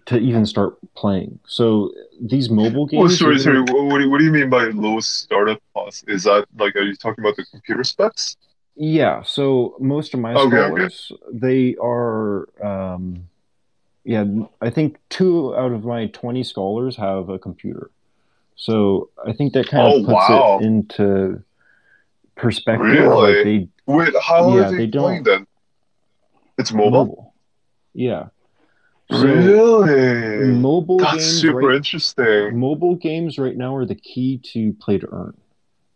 [0.07, 1.39] to even start playing.
[1.47, 3.19] So these mobile Oh, games.
[3.19, 3.65] sorry, sorry.
[3.65, 6.05] gonna- What, what, do, what do you mean by low startup costs?
[6.09, 8.37] Is that like, are you talking about the computer specs?
[8.77, 10.89] Yeah, so most of my Okay, okay.
[10.89, 13.29] scholars, they are, um,
[14.09, 14.25] yeah,
[14.63, 17.91] I think two out of my 20 scholars have a computer.
[18.57, 20.59] So I think that kind of Oh, puts wow.
[20.59, 21.43] it into
[22.37, 22.89] perspective.
[22.89, 23.35] Really?
[23.35, 25.47] Like they Wait, how Yeah, are they, they playing then?
[26.57, 27.05] It's mobile.
[27.05, 27.35] mobile.
[27.93, 28.29] Yeah.
[29.11, 30.55] So really?
[30.55, 32.59] mobile That's games super right, interesting.
[32.59, 35.37] mobile games right now are the key to play to earn.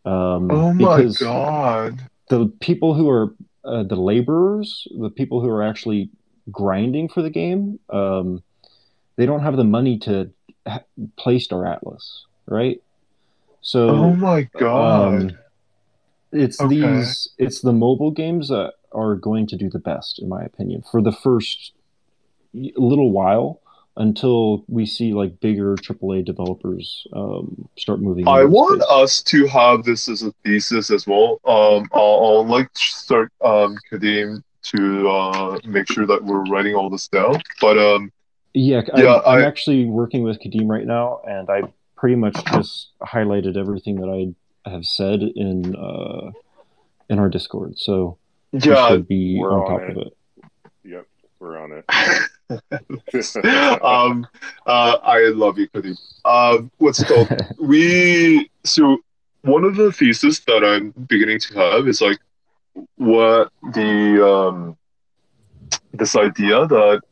[0.04, 2.08] Um, Oh my god.
[2.28, 6.10] the people who are uh, the laborers, the people who are actually
[6.50, 8.42] grinding for the game, um,
[9.16, 10.30] they don't have the money to
[10.66, 10.82] ha-
[11.16, 12.80] play Star Atlas, right?
[13.60, 15.32] So Oh my god.
[15.32, 15.38] um,
[16.32, 16.68] it's Okay.
[16.68, 20.82] these, it's the mobile games that are going to do the best, in my opinion,
[20.90, 21.72] for the first
[22.52, 23.60] little while
[23.96, 28.26] until we see like bigger AAA developers um, start moving.
[28.26, 31.40] I want us to have this as a thesis as well.
[31.44, 36.88] Um, I'll, I'll like start um, Kadeem to uh, make sure that we're writing all
[36.90, 37.40] this down.
[37.60, 38.12] But um,
[38.54, 41.62] Yeah, Yeah, I'm, I'm I- actually working with Kadeem right now, and I
[41.96, 46.30] pretty much just highlighted everything that I have said in uh,
[47.08, 47.78] in our Discord.
[47.78, 48.18] So
[48.52, 49.96] we yeah, should be we're on on top it.
[49.96, 50.16] of it.
[50.84, 51.06] Yep,
[51.40, 51.84] we're on it.
[53.82, 54.26] um,
[54.66, 55.96] uh, I love you, Kadeem.
[56.24, 57.28] Um, what's it called?
[57.58, 58.98] we so
[59.42, 62.18] one of the theses that I'm beginning to have is like
[62.96, 64.76] what the um
[65.92, 67.02] this idea that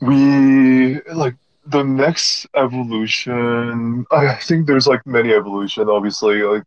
[0.00, 6.62] we like the next evolution I think there's like many evolution obviously like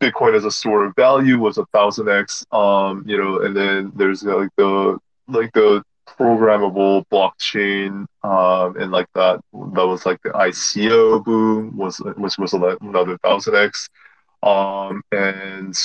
[0.00, 3.92] Bitcoin as a store of value was a thousand X um you know and then
[3.94, 9.40] there's like the like the programmable blockchain um and like that
[9.74, 13.88] that was like the ICO boom was which was another thousand X
[14.42, 15.76] um and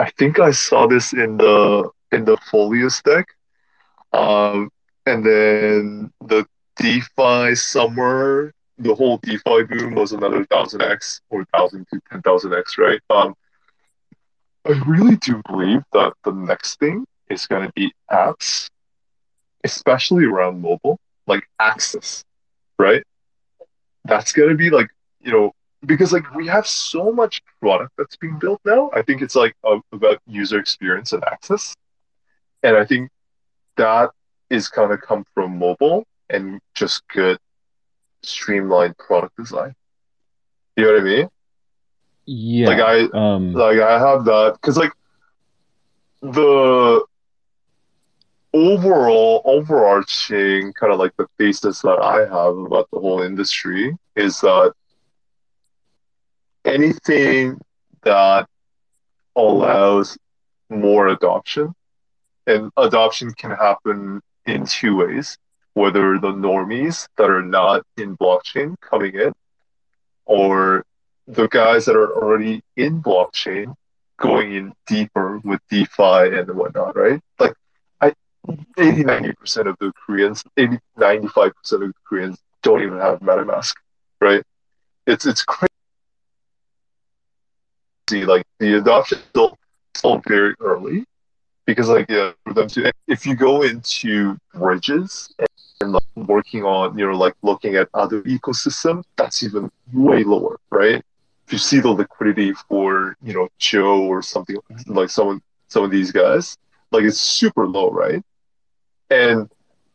[0.00, 3.26] I think I saw this in the in the Folius deck
[4.12, 4.70] um
[5.06, 11.86] and then the DeFi somewhere the whole DeFi boom was another thousand X or thousand
[11.92, 13.34] to ten thousand X right um
[14.66, 18.70] I really do believe that the next thing is going to be apps
[19.64, 22.24] especially around mobile, like access,
[22.78, 23.04] right?
[24.04, 24.88] That's gonna be like,
[25.20, 25.52] you know,
[25.86, 28.90] because like we have so much product that's being built now.
[28.94, 31.74] I think it's like uh, about user experience and access,
[32.62, 33.10] and I think
[33.76, 34.10] that
[34.50, 37.38] is gonna come from mobile and just good
[38.22, 39.74] streamlined product design.
[40.76, 41.28] You know what I mean?
[42.26, 42.66] Yeah.
[42.68, 44.92] Like I um, like I have that because like
[46.22, 47.04] the
[48.52, 54.40] overall overarching kind of like the thesis that I have about the whole industry is
[54.40, 54.72] that
[56.64, 57.60] anything
[58.02, 58.48] that
[59.36, 60.18] allows
[60.68, 61.74] more adoption
[62.46, 65.38] and adoption can happen in two ways
[65.74, 69.32] whether the normies that are not in blockchain coming in
[70.24, 70.84] or
[71.26, 73.74] the guys that are already in blockchain
[74.18, 77.20] going in deeper with DeFi and whatnot, right?
[77.38, 77.54] Like
[78.00, 78.12] I
[78.76, 83.74] 80 90% of the Koreans, 80 95% of the Koreans don't even have MetaMask,
[84.20, 84.42] right?
[85.06, 85.68] It's it's crazy.
[88.12, 89.56] Like the adoption still
[89.94, 91.04] still very early
[91.66, 95.48] because like yeah, for them to if you go into bridges and,
[95.80, 100.58] and like working on you know like looking at other ecosystem, that's even way lower,
[100.70, 101.02] right?
[101.46, 105.90] If you see the liquidity for you know Joe or something like someone some of
[105.90, 106.56] these guys,
[106.90, 108.22] like it's super low, right?
[109.10, 109.48] And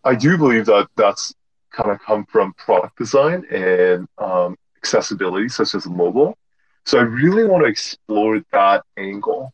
[0.04, 1.34] I do believe that that's
[1.71, 6.38] kind of come from product design and um, accessibility, such as mobile.
[6.86, 9.52] So I really want to explore that angle,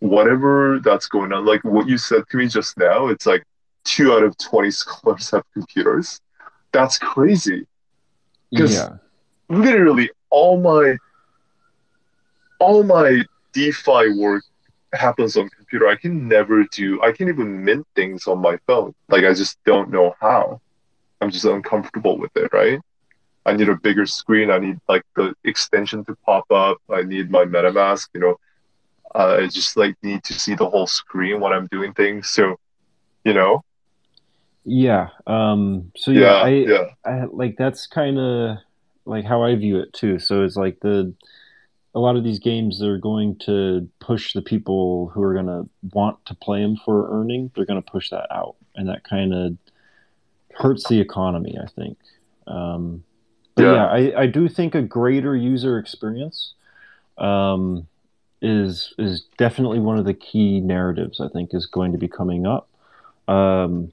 [0.00, 1.44] whatever that's going on.
[1.46, 3.44] Like what you said to me just now, it's like
[3.84, 6.20] two out of 20 scholars have computers.
[6.72, 7.66] That's crazy.
[8.56, 8.96] 'Cause- yeah.
[9.48, 10.96] Literally all my
[12.58, 14.44] all my DeFi work
[14.92, 15.88] happens on computer.
[15.88, 18.94] I can never do I can't even mint things on my phone.
[19.08, 20.60] Like I just don't know how.
[21.20, 22.80] I'm just uncomfortable with it, right?
[23.44, 24.50] I need a bigger screen.
[24.50, 26.78] I need like the extension to pop up.
[26.90, 28.40] I need my MetaMask, you know.
[29.14, 32.30] Uh, I just like need to see the whole screen when I'm doing things.
[32.30, 32.58] So,
[33.24, 33.64] you know,
[34.64, 35.08] Yeah.
[35.26, 36.84] Um, so yeah, yeah, I, yeah.
[37.04, 38.58] I like that's kind of
[39.04, 40.18] like how I view it too.
[40.18, 41.12] So it's like the
[41.94, 45.68] a lot of these games are going to push the people who are going to
[45.92, 47.50] want to play them for earning.
[47.54, 49.58] They're going to push that out, and that kind of
[50.54, 51.58] hurts the economy.
[51.62, 51.98] I think.
[52.46, 53.04] Um,
[53.54, 53.86] but yeah, Yeah.
[54.16, 56.54] I, I do think a greater user experience
[57.18, 57.86] um,
[58.40, 61.20] is is definitely one of the key narratives.
[61.20, 62.68] I think is going to be coming up.
[63.28, 63.92] Um,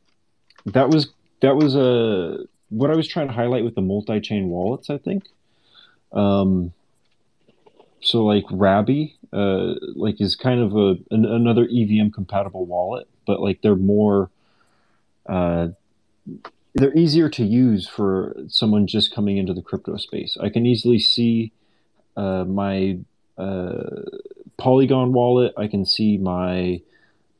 [0.66, 1.10] that was
[1.42, 4.90] that was a what I was trying to highlight with the multi-chain wallets.
[4.90, 5.26] I think.
[6.12, 6.74] Um,
[8.02, 13.42] so like Rabby, uh, like is kind of a an, another EVM compatible wallet, but
[13.42, 14.30] like they're more,
[15.28, 15.70] uh,
[16.76, 20.38] they're easier to use for someone just coming into the crypto space.
[20.40, 21.52] I can easily see
[22.16, 23.00] uh, my
[23.38, 24.02] uh,
[24.58, 25.54] Polygon wallet.
[25.58, 26.82] I can see my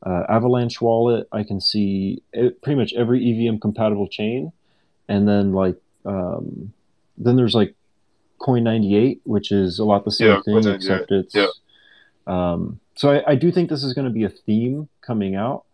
[0.04, 1.28] uh, Avalanche wallet.
[1.32, 4.52] I can see e- pretty much every EVM compatible chain,
[5.08, 6.72] and then like um,
[7.18, 7.74] then there's like
[8.38, 11.48] Coin ninety eight, which is a lot the same Yeah, thing, except it's yeah.
[12.26, 15.64] um, so I, I do think this is going to be a theme coming out,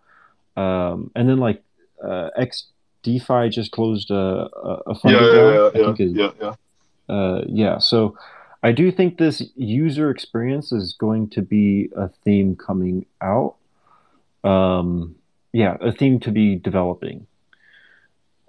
[0.57, 1.63] um, and then like
[2.05, 2.65] uh, X
[3.07, 6.55] DeFi just closed a a, a Yeah, yeah, yeah, yeah, yeah,
[7.09, 7.15] yeah.
[7.15, 8.17] uh, yeah, so
[8.63, 13.55] I do think this user experience is going to be a theme coming out.
[14.43, 15.15] Um,
[15.53, 17.27] yeah, a theme to be developing.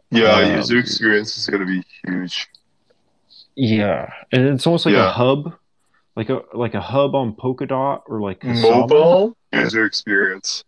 [0.09, 2.47] Yeah, Um, user experience is going to be huge.
[3.55, 5.53] Yeah, and it's almost like a hub,
[6.15, 8.89] like a like a hub on Polkadot or like Kusama.
[8.89, 10.63] Mobile user experience.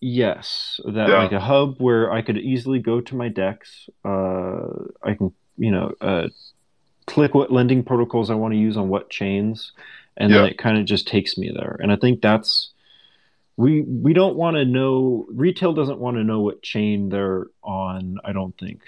[0.00, 1.18] Yes, that Yeah.
[1.22, 3.88] like a hub where I could easily go to my decks.
[4.04, 4.68] Uh,
[5.02, 6.28] I can, you know, uh,
[7.06, 9.72] click what lending protocols I want to use on what chains,
[10.16, 11.76] and then it kind of just takes me there.
[11.82, 12.70] And I think that's
[13.56, 15.26] we we don't want to know.
[15.30, 18.18] Retail doesn't want to know what chain they're on.
[18.24, 18.82] I don't think.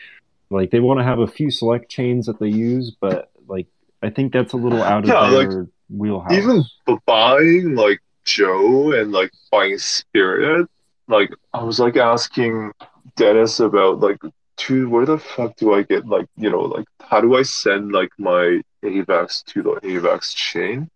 [0.49, 3.67] Like they want to have a few select chains that they use, but like
[4.01, 6.33] I think that's a little out of Yeah, like, their wheelhouse.
[6.33, 6.63] Even
[7.05, 10.69] buying like Joe and like buying Spirit,
[11.11, 12.73] like I was like asking
[13.17, 14.19] Dennis about like,
[14.57, 17.93] dude, where the fuck do I get like, you know, like how do I send
[17.93, 20.91] like my AVAX to the AVAX chain?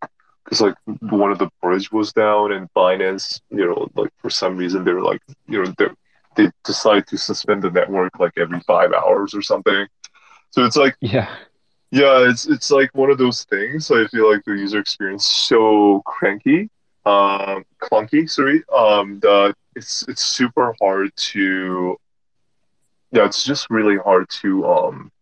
[0.44, 4.56] Because like one of the bridge was down and Binance, you know, like for some
[4.56, 5.88] reason they were like, you know, they
[6.36, 9.86] they decide to suspend the network like every five hours or something.
[10.50, 11.28] So it's like yeah,
[11.90, 13.90] yeah, it's it's like one of those things.
[13.90, 16.70] I feel like the user experience so cranky,
[17.06, 18.28] um, clunky.
[18.28, 21.96] Sorry, um, that it's it's super hard to.
[23.12, 25.12] Yeah, it's just really hard to um,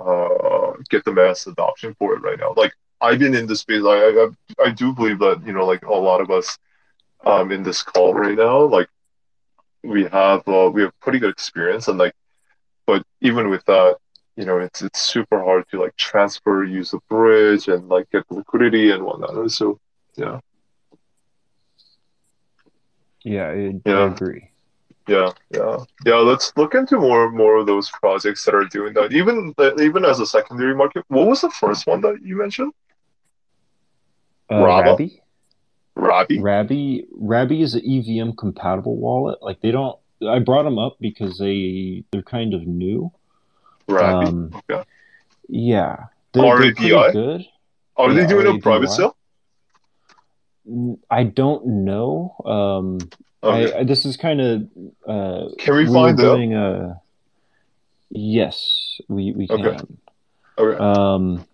[0.00, 2.54] uh, get the mass adoption for it right now.
[2.56, 3.82] Like I've been in this space.
[3.84, 4.28] I
[4.60, 6.58] I, I do believe that you know like a lot of us,
[7.26, 8.88] um, in this call right now, like
[9.84, 12.14] we have uh, we have pretty good experience and like,
[12.86, 13.96] but even with that
[14.36, 18.24] you know it's it's super hard to like transfer use the bridge and like get
[18.30, 19.78] liquidity and whatnot so
[20.16, 20.38] yeah
[23.36, 24.12] yeah, I, I Yeah.
[24.14, 24.44] agree.
[25.14, 25.76] yeah yeah
[26.08, 29.54] yeah let's look into more more of those projects that are doing that even
[29.88, 32.72] even as a secondary market what was the first one that you mentioned
[34.50, 34.84] Uh, Raba?
[34.84, 35.08] Rabby?
[35.94, 39.38] Rabby Rabby Rabby is an EVM compatible wallet.
[39.42, 39.96] Like they don't.
[40.36, 43.12] I brought them up because they they're kind of new.
[43.88, 44.82] Rabby Um, okay
[45.48, 45.94] yeah,
[46.32, 47.40] they're, they're good.
[47.96, 49.16] are they doing a private sale
[51.10, 52.34] I don't know.
[52.44, 52.98] Um,
[53.42, 53.72] okay.
[53.72, 54.62] I, I this is kind of
[55.06, 57.00] uh, can we we find out a.
[58.10, 59.66] Yes, we we can.
[59.66, 59.84] Okay.
[60.58, 61.46] okay Um,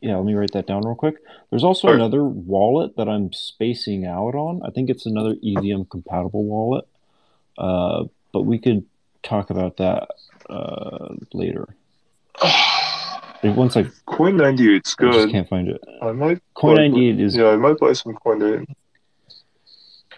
[0.00, 1.16] yeah, let me write that down real quick.
[1.48, 4.60] There's also another wallet that I'm spacing out on.
[4.62, 6.86] I think it's another EVM compatible wallet.
[7.56, 8.84] Uh, but we could
[9.22, 10.08] talk about that
[10.50, 11.68] uh, later.
[13.44, 15.10] If- Once I, coin 98 is good.
[15.10, 15.80] I just can't find it.
[16.02, 18.68] i might Coin 98 is yeah i might buy some coin 98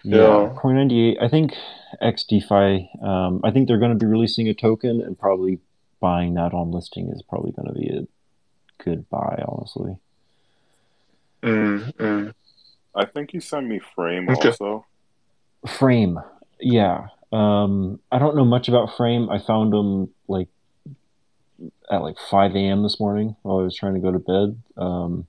[0.03, 0.53] yeah, yeah.
[0.55, 1.17] Coin 98.
[1.21, 1.53] I think
[2.01, 3.03] XDeFi.
[3.03, 5.59] Um, I think they're going to be releasing a token, and probably
[5.99, 9.43] buying that on listing is probably going to be a good buy.
[9.45, 9.97] Honestly.
[11.43, 12.33] mm, mm.
[12.95, 14.47] I think you sent me Frame Okay.
[14.49, 14.85] also.
[15.67, 16.19] Frame,
[16.61, 17.07] yeah.
[17.33, 19.29] Um, I don't know much about Frame.
[19.29, 20.47] I found them like
[21.91, 22.83] at like 5 a.m.
[22.83, 24.61] this morning while I was trying to go to bed.
[24.77, 25.27] Um,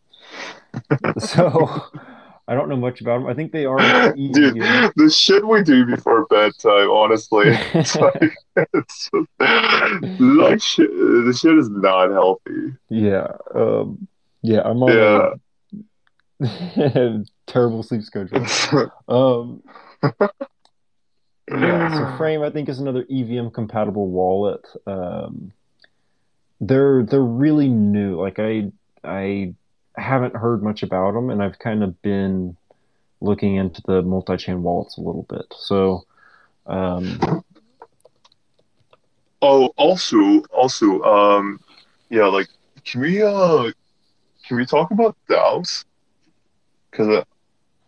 [1.19, 1.83] so
[2.47, 3.27] I don't know much about them.
[3.29, 3.79] I think they are
[4.13, 4.57] Dude,
[4.97, 9.11] the shit we do before bedtime, honestly, it's like, it's
[10.19, 12.75] like shit, the shit is not healthy.
[12.89, 14.07] yeah, um,
[14.43, 14.63] yeah.
[14.65, 15.35] I'm on Yeah.
[16.41, 18.45] a terrible sleep schedule.
[19.09, 19.63] Um,
[21.51, 24.67] yeah, so Frame I think is another EVM compatible wallet.
[24.87, 25.53] Um,
[26.61, 28.21] they're they're really new.
[28.21, 28.73] Like I
[29.05, 29.55] I
[29.97, 32.57] haven't heard much about them, and I've kind of been
[33.21, 35.47] looking into the multi-chain wallets a little bit.
[35.57, 36.05] So,
[36.67, 37.19] um,
[39.41, 41.61] Oh, also, also, um,
[42.11, 42.49] yeah, like,
[42.85, 43.71] can we uh,
[44.47, 45.85] can we talk about DAOs?
[46.91, 47.25] Because uh,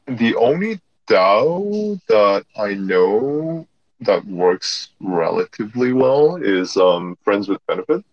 [0.07, 3.66] the only DAO that I know
[4.01, 8.05] that works relatively well is um Friends with Benefit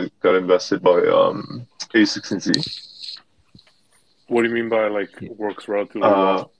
[0.00, 3.18] that got invested by um A16Z.
[4.28, 6.52] What do you mean by like works relatively Uh, well?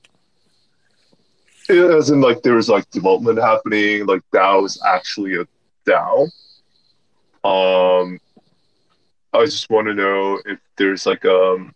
[1.68, 5.44] Yeah, as in like there's like development happening, like DAO is actually a
[5.86, 6.28] DAO.
[7.44, 8.18] Um,
[9.32, 11.74] I just want to know if there's like um,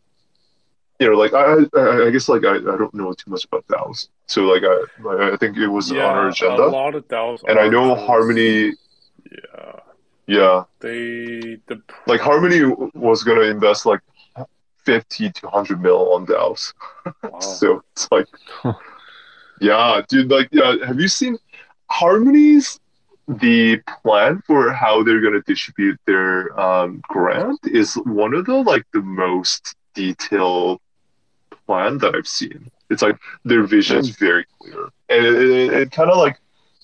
[0.99, 3.67] you know, like I I, I guess like I, I don't know too much about
[3.69, 7.07] DAOs, so like I I think it was on our Yeah, a agenda, lot of
[7.09, 8.07] DAOs and I know close.
[8.07, 8.73] Harmony,
[9.31, 9.81] Yeah,
[10.27, 12.65] yeah, they the like Harmony
[12.95, 14.01] was gonna invest like
[14.85, 16.73] fifty to hundred mil on DAOs,
[17.23, 17.39] wow.
[17.41, 18.27] so it's like,
[19.61, 21.39] yeah, dude, like yeah, have you seen
[21.91, 22.81] Harmony's?
[23.29, 28.55] the plan for how they're going to distribute their um, grant is one of the
[28.55, 30.81] like the most detailed
[31.67, 32.71] plan that I've seen.
[32.89, 36.39] It's like their vision is very clear, and it, it, it kind of like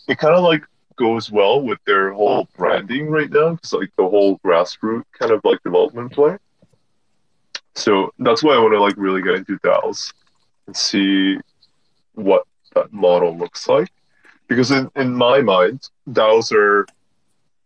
[0.08, 0.64] it kind of like
[0.96, 3.50] goes well with their whole branding right now.
[3.54, 6.36] It's like the whole grassroots kind of like development play.
[7.74, 10.12] So that's why I want to like really get into DAOs
[10.66, 11.38] and see
[12.14, 13.88] what that model looks like
[14.48, 16.86] because in, in my mind DAOs are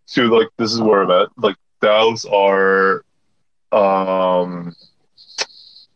[0.05, 3.05] so like this is where I'm at like DAOs are
[3.73, 4.75] um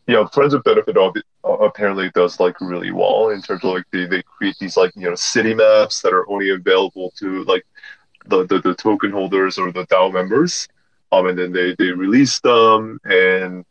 [0.06, 0.96] yeah friends with benefit
[1.44, 4.76] of it apparently does like really well in terms of like they, they create these
[4.76, 7.64] like you know city maps that are only available to like
[8.26, 10.68] the, the, the token holders or the DAO members
[11.12, 13.64] um and then they, they release them and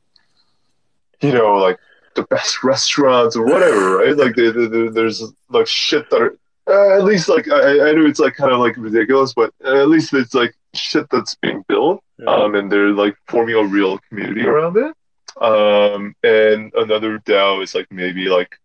[1.21, 1.77] you know like
[2.15, 6.35] the best restaurants or whatever right like they, they, they- there's like shit that are
[6.67, 9.87] uh, at least like I, I know it's like kind of like ridiculous, but at
[9.89, 12.27] least it's like shit that's being built, Yeah.
[12.29, 14.93] um, and they're like forming a real community around it.
[15.39, 18.59] Um, and another DAO is like maybe like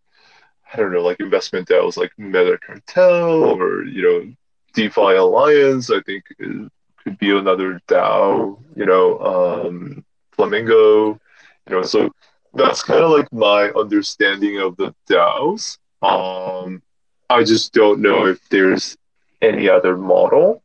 [0.72, 4.34] I don't know, like investment DAOs like Meta Cartel or you know
[4.74, 5.90] DeFi Alliance.
[5.90, 6.70] I think it
[7.02, 8.58] could be another DAO.
[8.74, 11.20] You know, um, Flamingo.
[11.68, 12.12] You know, so
[12.54, 15.78] that's kind of like my understanding of the DAOs.
[16.02, 16.82] Um,
[17.30, 18.96] I just don't know if there's
[19.40, 20.62] any other model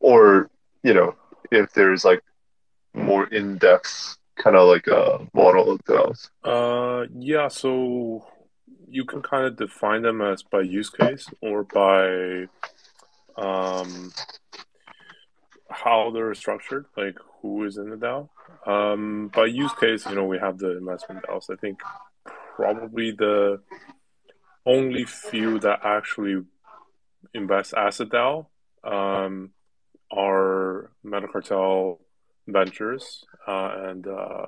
[0.00, 0.50] or,
[0.82, 1.14] you know,
[1.50, 2.22] if there's like
[2.94, 6.30] more in depth kind of like a model of DAOs.
[6.44, 8.26] Uh, yeah, so
[8.88, 12.46] you can kind of define them as by use case or by
[13.36, 14.12] um,
[15.68, 18.28] how they're structured, like who is in the DAO.
[18.66, 21.50] Um, by use case, you know, we have the investment DAOs.
[21.50, 21.80] I think
[22.56, 23.60] probably the
[24.66, 26.42] only few that actually
[27.34, 28.46] invest as a DAO
[28.84, 29.50] um,
[30.10, 31.98] are Metacartel
[32.48, 34.46] Ventures uh, and uh,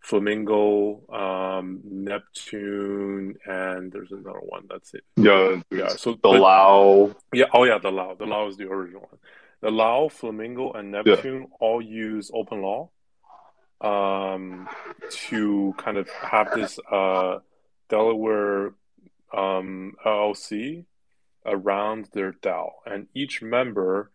[0.00, 4.66] Flamingo, um, Neptune, and there's another one.
[4.68, 5.04] That's it.
[5.16, 5.88] Yeah, Yeah.
[5.88, 7.14] So the Lao.
[7.32, 7.46] yeah.
[7.54, 8.14] Oh yeah, the Lao.
[8.14, 9.18] The Lao is the original one.
[9.60, 12.90] The Lao, Flamingo, and Neptune all use OpenLaw
[13.80, 14.68] um,
[15.10, 17.38] to kind of have this uh,
[17.88, 18.74] Delaware
[19.32, 20.84] um, LLC
[21.46, 24.10] around their DAO, and each member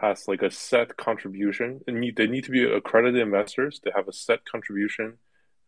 [0.00, 1.80] has like a set contribution.
[1.86, 3.80] They need, they need to be accredited investors.
[3.82, 5.18] They have a set contribution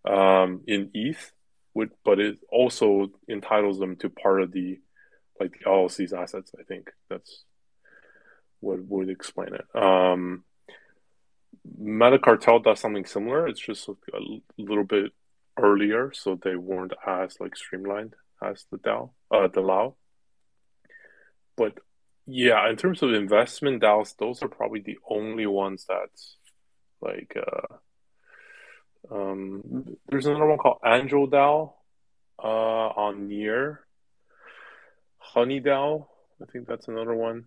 [0.04, 1.32] um, in ETH,
[1.74, 4.80] with, but it also entitles them to part of the
[5.38, 6.52] like the LLC's assets.
[6.58, 7.44] I think that's
[8.60, 9.64] what would explain it.
[9.74, 10.44] Um,
[11.80, 13.46] Metacartel does something similar.
[13.48, 13.94] It's just a
[14.58, 15.12] little bit
[15.58, 19.96] earlier, so they weren't as like streamlined as the DAO, uh, the Lao.
[21.56, 21.78] But
[22.30, 26.10] yeah, in terms of investment DAOs, those are probably the only ones that,
[27.00, 27.36] like.
[27.36, 27.76] Uh,
[29.14, 31.72] um, there's another one called Angel DAO,
[32.42, 33.80] uh, on Near.
[35.18, 36.06] Honey DAO,
[36.42, 37.44] I think that's another one.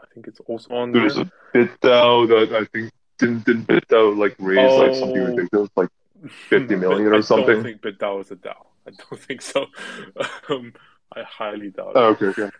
[0.00, 1.24] I think it's also on There's there.
[1.54, 5.34] a BitDAO that I think didn't didn't BitDAO like raise like something Oh.
[5.34, 5.88] ridiculous like
[6.48, 7.46] 50 million or I something?
[7.62, 8.66] don't think BitDAO is a DAO.
[8.86, 9.66] I don't think so.
[10.48, 10.72] Um,
[11.16, 12.22] I highly doubt Oh, it.
[12.22, 12.50] okay, okay.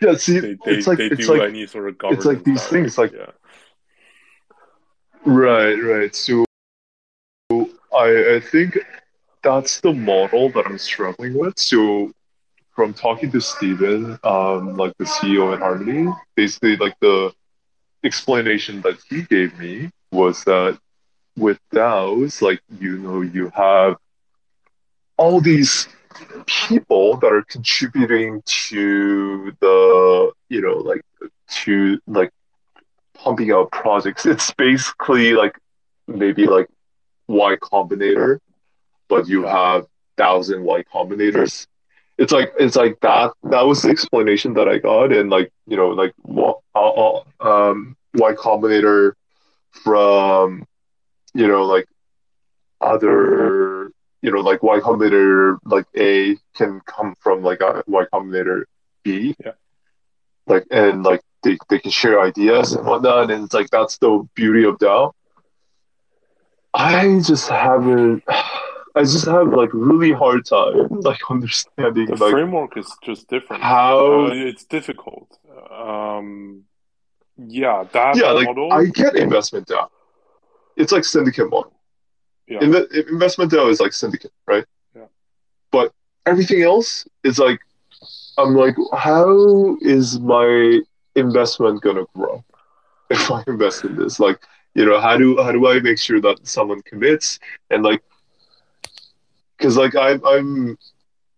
[0.00, 2.42] Yeah, see, They, they, it's like they it's do like any sort of it's like
[2.44, 3.30] these things, like- yeah.
[5.24, 6.14] Right, right.
[6.14, 6.44] So
[7.92, 8.78] I I think
[9.42, 11.58] that's the model that I'm struggling with.
[11.58, 12.12] So
[12.74, 17.32] from talking to Stephen, um, like the CEO at Harmony, basically like the
[18.04, 20.78] explanation that he gave me was that
[21.36, 23.96] with DAOs, like you know, you have
[25.16, 25.88] all these
[26.46, 31.02] people that are contributing to the you know like
[31.48, 32.30] to like
[33.14, 34.26] pumping out projects.
[34.26, 35.58] It's basically like
[36.06, 36.68] maybe like
[37.26, 38.38] Y Combinator,
[39.08, 41.66] but you have thousand Y Combinators.
[42.16, 43.32] It's like it's like that.
[43.44, 47.96] That was the explanation that I got, and like you know, like what uh, um,
[48.14, 49.12] Y Combinator
[49.70, 50.64] from
[51.34, 51.86] you know like
[52.80, 53.90] other
[54.22, 58.64] you know like Y Combinator like A can come from like a Y Combinator
[59.02, 59.34] B.
[59.44, 59.52] Yeah.
[60.46, 64.26] Like and like they, they can share ideas and whatnot, and it's like that's the
[64.34, 65.12] beauty of DAO.
[66.74, 68.22] I just haven't.
[68.94, 73.62] I just have like really hard time like understanding The like framework is just different.
[73.62, 74.26] how.
[74.26, 75.38] Uh, it's difficult.
[75.70, 76.64] Um,
[77.36, 78.72] yeah, that yeah, like model.
[78.72, 79.88] I get investment DAO.
[80.76, 81.72] It's like syndicate model.
[82.48, 82.60] Yeah.
[82.60, 84.64] Inve- investment DAO is like syndicate, right?
[84.94, 85.06] Yeah.
[85.70, 85.92] But
[86.26, 87.60] everything else is like,
[88.38, 90.80] I'm like, how is my
[91.14, 92.44] investment gonna grow
[93.10, 94.18] if I invest in this?
[94.18, 94.40] Like,
[94.74, 97.38] you know, how do how do I make sure that someone commits
[97.70, 98.02] and like,
[99.56, 100.78] because like I'm I'm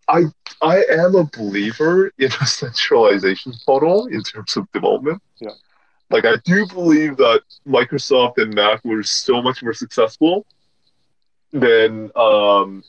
[0.08, 0.24] I
[0.62, 5.22] I am a believer in a centralization model in terms of development.
[5.40, 5.50] Yeah.
[6.10, 10.44] Like I do believe that Microsoft and Mac were so much more successful
[11.52, 12.82] than um,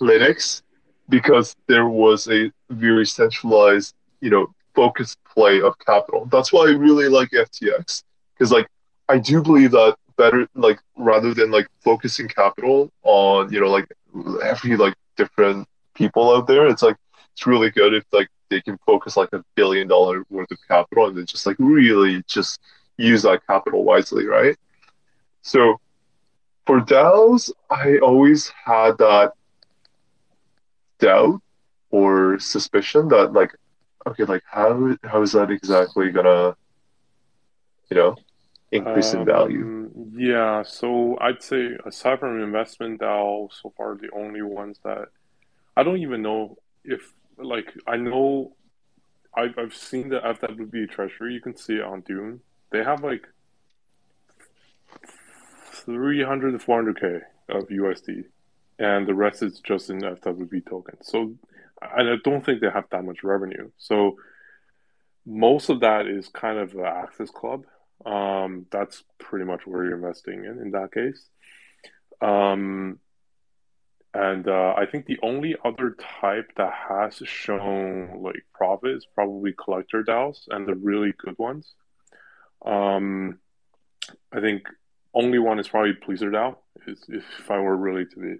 [0.00, 0.62] Linux
[1.08, 6.26] because there was a very centralized, you know, focused play of capital.
[6.26, 8.02] That's why I really like FTX
[8.34, 8.68] because like
[9.08, 13.86] I do believe that better like rather than like focusing capital on you know like
[14.44, 16.96] every like different people out there, it's like
[17.32, 21.06] it's really good if like they can focus like a billion dollar worth of capital
[21.06, 22.60] and then just like really just
[22.96, 24.56] use that capital wisely, right?
[25.42, 25.80] So
[26.68, 29.32] for DAOs, I always had that
[30.98, 31.40] doubt
[31.90, 33.56] or suspicion that like,
[34.06, 36.54] okay, like how how is that exactly gonna,
[37.90, 38.16] you know,
[38.70, 39.62] increase in value?
[39.62, 45.08] Um, yeah, so I'd say aside from investment DAO, so far the only ones that
[45.74, 48.52] I don't even know if like I know
[49.34, 51.32] I've I've seen the FWB treasury.
[51.32, 52.40] You can see it on Dune.
[52.72, 53.26] They have like
[55.88, 58.24] 300 to 400k of USD,
[58.78, 61.06] and the rest is just in FWB tokens.
[61.06, 61.34] So
[61.80, 63.70] and I don't think they have that much revenue.
[63.78, 64.16] So
[65.24, 67.64] most of that is kind of Access Club.
[68.04, 71.24] Um, that's pretty much where you're investing in in that case.
[72.20, 72.98] Um,
[74.14, 79.52] and uh, I think the only other type that has shown like profit is probably
[79.52, 81.74] collector DAOs and the really good ones.
[82.64, 83.38] Um,
[84.32, 84.62] I think
[85.14, 86.56] only one is probably PleasrDAO,
[86.86, 88.34] if I were really to be,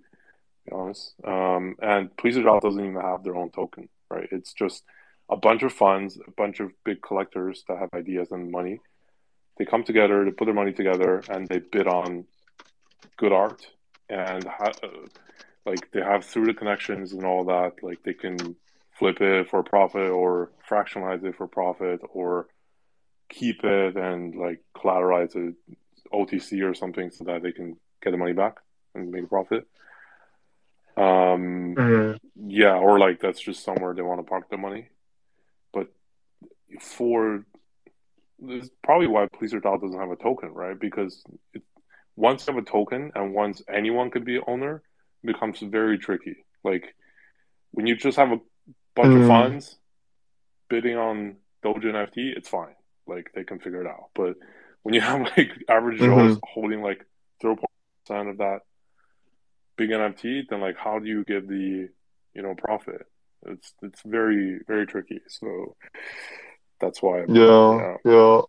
[0.67, 1.15] be honest.
[1.25, 4.29] Um, and PleasrDAO doesn't even have their own token, right?
[4.31, 4.85] It's just
[5.29, 8.81] a bunch of funds, a bunch of big collectors that have ideas and money.
[9.59, 12.27] They come together, they put their money together, and they bid on
[13.17, 13.67] good art
[14.09, 15.07] and ha- uh,
[15.67, 18.57] like they have through the connections and all that like they can
[18.99, 22.49] flip it for profit or fractionalize it for profit or
[23.29, 25.55] keep it and like collateralize it
[26.13, 28.57] otc or something so that they can get the money back
[28.95, 29.67] and make a profit.
[30.97, 32.19] Um Mhm.
[32.37, 34.89] yeah or like that's just somewhere they want to park their money.
[35.73, 35.89] But
[36.81, 37.45] for
[38.41, 40.79] this is probably why PleasrDAO doesn't have a token right?
[40.79, 41.63] Because it,
[42.17, 44.83] once you have a token and once anyone could be owner
[45.23, 46.45] it becomes very tricky.
[46.65, 46.95] Like
[47.73, 48.41] when you just have a
[48.95, 49.29] bunch of Mm.
[49.29, 49.79] funds
[50.69, 52.75] bidding on doge nft it's fine.
[53.07, 54.11] Like they can figure it out.
[54.15, 54.37] But
[54.89, 56.39] when you have like average joes mm-hmm.
[56.43, 57.05] holding like
[57.45, 58.61] 0.1% of that
[59.77, 61.89] big nft then like how do you get the
[62.35, 63.03] you know profit
[63.47, 65.77] it's it's very very tricky so
[66.81, 68.41] that's why I'm, Yeah, yeah.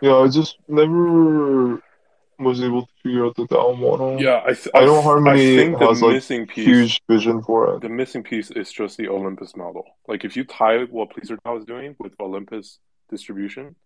[0.00, 1.80] Yeah, I just never
[2.40, 4.20] was able to figure out the DAO model.
[4.20, 7.40] yeah i, th- I know th- Harmony think the has, like, missing piece Huge vision
[7.44, 7.82] for it.
[7.82, 9.84] the missing piece is just the Olympus model.
[10.08, 12.80] Like if you tie what Pleaser DAO is doing with Olympus
[13.10, 13.76] distribution,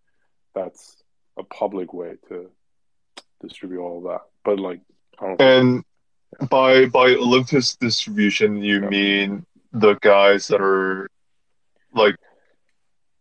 [0.57, 0.97] that's
[1.37, 2.51] a public way to
[3.41, 4.23] distribute all of that.
[4.45, 4.81] But like
[5.21, 5.51] I don't think,
[6.43, 8.89] And by by Olympus distribution, you Yeah.
[8.89, 11.09] mean the guys that are
[11.95, 12.17] like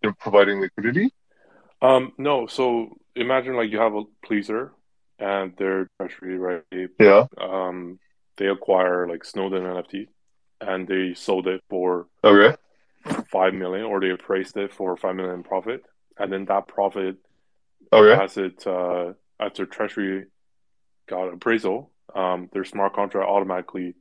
[0.03, 1.09] know, providing liquidity?
[1.81, 2.65] um no, so
[3.15, 4.71] imagine like you have a Pleasr
[5.19, 6.89] and their treasury, right?
[6.99, 7.25] Yeah.
[7.39, 7.99] Um
[8.37, 10.07] they acquire like Snowden NFT
[10.61, 12.55] and they sold it for Okay.
[13.31, 15.81] five million or they appraised it for five million profit.
[16.17, 17.17] And then that profit
[17.93, 18.21] Okay.
[18.21, 20.25] as it uh, as their treasury
[21.07, 23.95] got appraisal, um, their smart contract automatically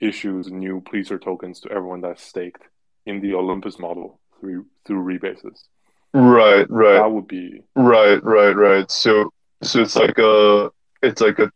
[0.00, 2.62] issues new Pleasr tokens to everyone that's staked
[3.06, 5.64] in the Olympus model through through rebases.
[6.12, 8.90] Right, right, That would be right, right, right.
[8.90, 9.32] So,
[9.62, 10.70] so it's like a,
[11.02, 11.52] it's like a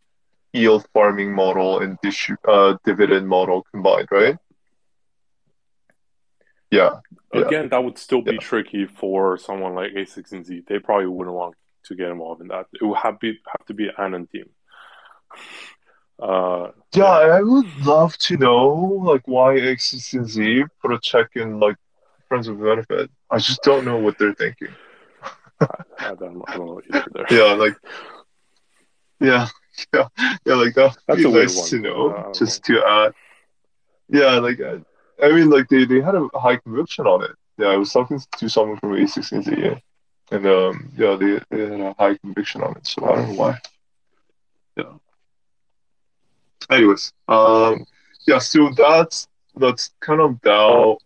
[0.52, 4.36] yield farming model and distri uh, dividend model combined, right?
[6.74, 7.00] Yeah,
[7.32, 8.38] yeah, Again, that would still be yeah.
[8.40, 10.66] tricky for someone like A16Z.
[10.66, 11.54] They probably wouldn't want
[11.84, 12.66] to get involved in that.
[12.80, 14.48] It would have be have to be an Anon team.
[16.20, 18.66] Uh, Yeah, I would love to know
[19.04, 21.76] like why A16Z put a check in like
[22.28, 23.10] Friends with Benefit.
[23.30, 24.68] I just don't know what they're thinking.
[25.60, 25.66] I,
[25.98, 27.26] I don't I don't know either there.
[27.30, 27.74] Yeah, like
[29.20, 29.48] yeah,
[29.92, 30.08] yeah,
[30.44, 31.86] yeah, like that That's be a nice to one.
[31.86, 33.12] Uh, know don't just to add.
[34.08, 34.80] Yeah, like I,
[35.22, 37.32] I mean, like they they had a high conviction on it.
[37.58, 39.78] Yeah, I was talking to someone from A16Z, yeah,
[40.36, 42.86] and um, yeah, they they had a high conviction on it.
[42.86, 43.58] So I don't know why.
[44.76, 44.92] Yeah.
[46.70, 47.84] Anyways, um,
[48.26, 50.98] yeah, so that's that's kind of now.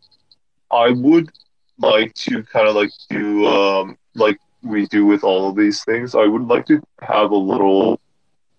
[0.71, 1.31] I would
[1.79, 6.15] like to kind of like do um like we do with all of these things.
[6.15, 8.01] I would like to have a little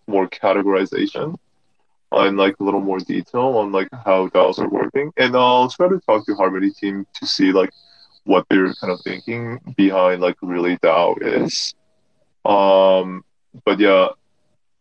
[0.08, 1.38] more categorization
[2.12, 5.88] and like a little more detail on like how DAOs are working, and I'll try
[5.90, 7.72] to talk to Harmony team to see like
[8.24, 11.74] what they're kind of thinking behind like really DAO is.
[12.46, 13.24] Um,
[13.66, 14.10] but yeah,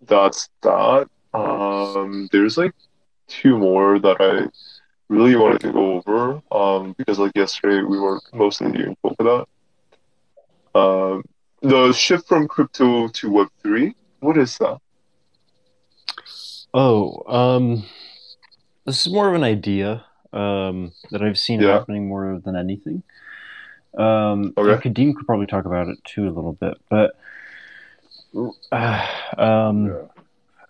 [0.07, 1.09] that's that.
[1.35, 2.75] Um, there's like
[3.27, 4.49] two more that I
[5.09, 6.43] really wanted to go over.
[6.51, 9.47] Um, because like yesterday we were mostly doing Polkadot.
[10.75, 11.25] Um,
[11.63, 13.95] the shift from crypto to Web three.
[14.21, 14.79] What is that?
[16.75, 17.85] Oh, um,
[18.85, 21.79] this is more of an idea um, that I've seen Yeah.
[21.79, 23.03] happening more than anything.
[23.97, 24.89] Um, Okay.
[24.89, 27.17] Kadeem could probably talk about it too a little bit, but
[28.71, 29.07] uh,
[29.39, 30.07] um, yeah.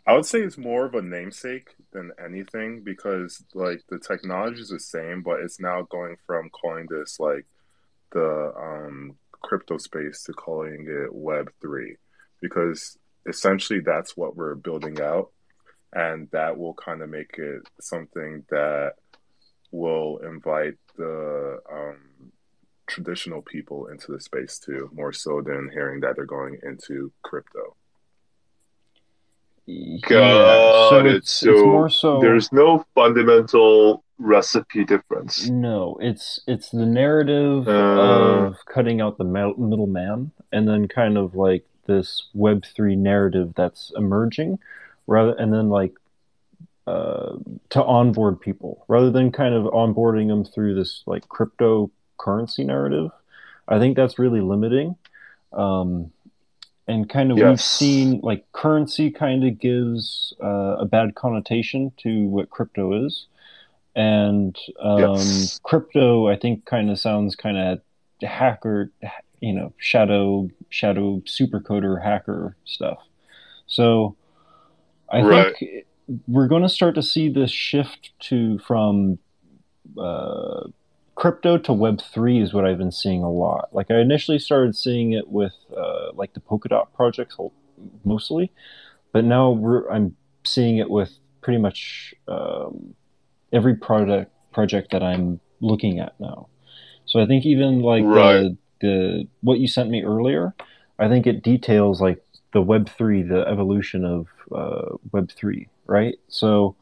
[0.06, 4.68] I would say it's more of a namesake than anything because like the technology is
[4.70, 7.44] the same, but it's now going from calling this like
[8.12, 11.96] the um, crypto space to calling it Web three
[12.40, 12.96] because
[13.26, 15.30] essentially that's what we're building out,
[15.92, 18.92] and that will kind of make it something that
[19.70, 21.98] will invite the um,
[22.86, 27.76] traditional people into the space too, more so than hearing that they're going into crypto.
[30.02, 31.06] Got so it.
[31.06, 35.48] it's, So it's more so There's no fundamental recipe difference.
[35.48, 41.34] no, it's it's the narrative Uh, of cutting out the middleman, and then kind of
[41.34, 44.58] like this Web three narrative that's emerging,
[45.08, 45.94] rather, and then like
[46.86, 47.36] uh,
[47.70, 53.10] to onboard people rather than kind of onboarding them through this like cryptocurrency narrative.
[53.68, 54.96] I think that's really limiting.
[55.52, 56.12] Um,
[56.86, 62.26] and kind of we've seen like currency kind of gives uh, a bad connotation to
[62.28, 63.26] what crypto is.
[63.96, 65.60] And um, Yes.
[65.62, 67.80] crypto, I think, kind of sounds kind of
[68.22, 68.90] hacker,
[69.40, 72.98] you know, shadow, shadow supercoder hacker stuff.
[73.66, 74.16] So
[75.10, 75.54] I Right.
[75.58, 75.84] think
[76.26, 79.18] we're going to start to see this shift to from
[79.98, 80.68] uh,
[81.14, 83.68] crypto to Web three is what I've been seeing a lot.
[83.72, 87.36] Like I initially started seeing it with uh, like the Polkadot projects
[88.04, 88.52] mostly,
[89.12, 92.94] but now we're, I'm seeing it with pretty much um,
[93.52, 96.48] every product project that I'm looking at now.
[97.06, 98.40] So I think even like Right.
[98.42, 100.54] the the what you sent me earlier,
[100.98, 102.22] I think it details like
[102.52, 106.16] the Web three, the evolution of uh, Web three, right?
[106.28, 106.76] So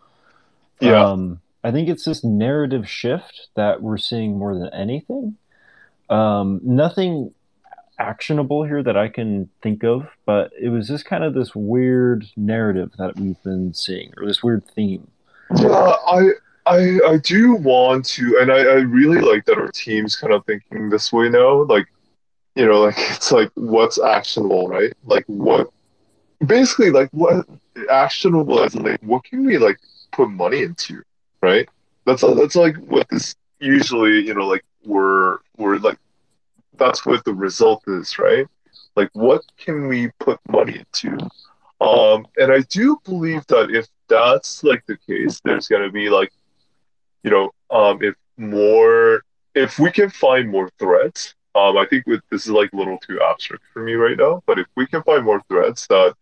[0.80, 1.04] Yeah.
[1.04, 5.36] um, I think it's this narrative shift that we're seeing more than anything.
[6.08, 7.32] Um, nothing
[7.98, 12.26] actionable here that I can think of, but it was just kind of this weird
[12.36, 15.08] narrative that we've been seeing, or this weird theme.
[15.56, 16.30] Yeah, I
[16.66, 20.44] I I do want to, and I, I really like that our team's kind of
[20.44, 21.62] thinking this way now.
[21.62, 21.86] Like,
[22.56, 24.92] you know, like it's like what's actionable, right?
[25.04, 25.70] Like what
[26.46, 27.46] basically like what
[27.90, 29.78] actionable is like what can we like
[30.12, 31.02] put money into,
[31.42, 31.68] right?
[32.06, 35.98] That's that's like what this usually, you know, like we're we're like
[36.78, 38.46] that's what the result is, right?
[38.96, 41.18] Like what can we put money into?
[41.80, 46.32] Um, and I do believe that if that's like the case, there's gonna be like,
[47.24, 49.22] you know, um, if more,
[49.54, 52.98] if we can find more threads, um, I think with this is like a little
[52.98, 56.14] too abstract for me right now, but if we can find more threads that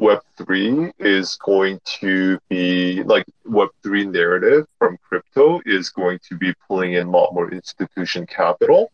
[0.00, 6.94] Web3 is going to be like Web3 narrative from crypto is going to be pulling
[6.94, 8.90] in a lot more institution capital,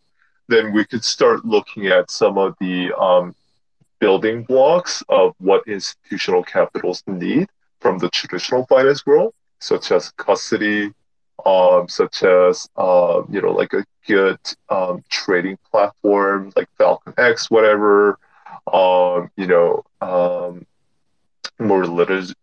[0.48, 3.34] then we could start looking at some of the um,
[4.00, 7.48] building blocks of what institutional capitals need
[7.80, 10.92] from the traditional finance world, such as custody,
[11.44, 17.50] um, such as uh, you know, like a market um, trading platform like Falcon X,
[17.50, 18.18] whatever.
[18.72, 20.66] Um, you know, um,
[21.58, 22.34] more lit-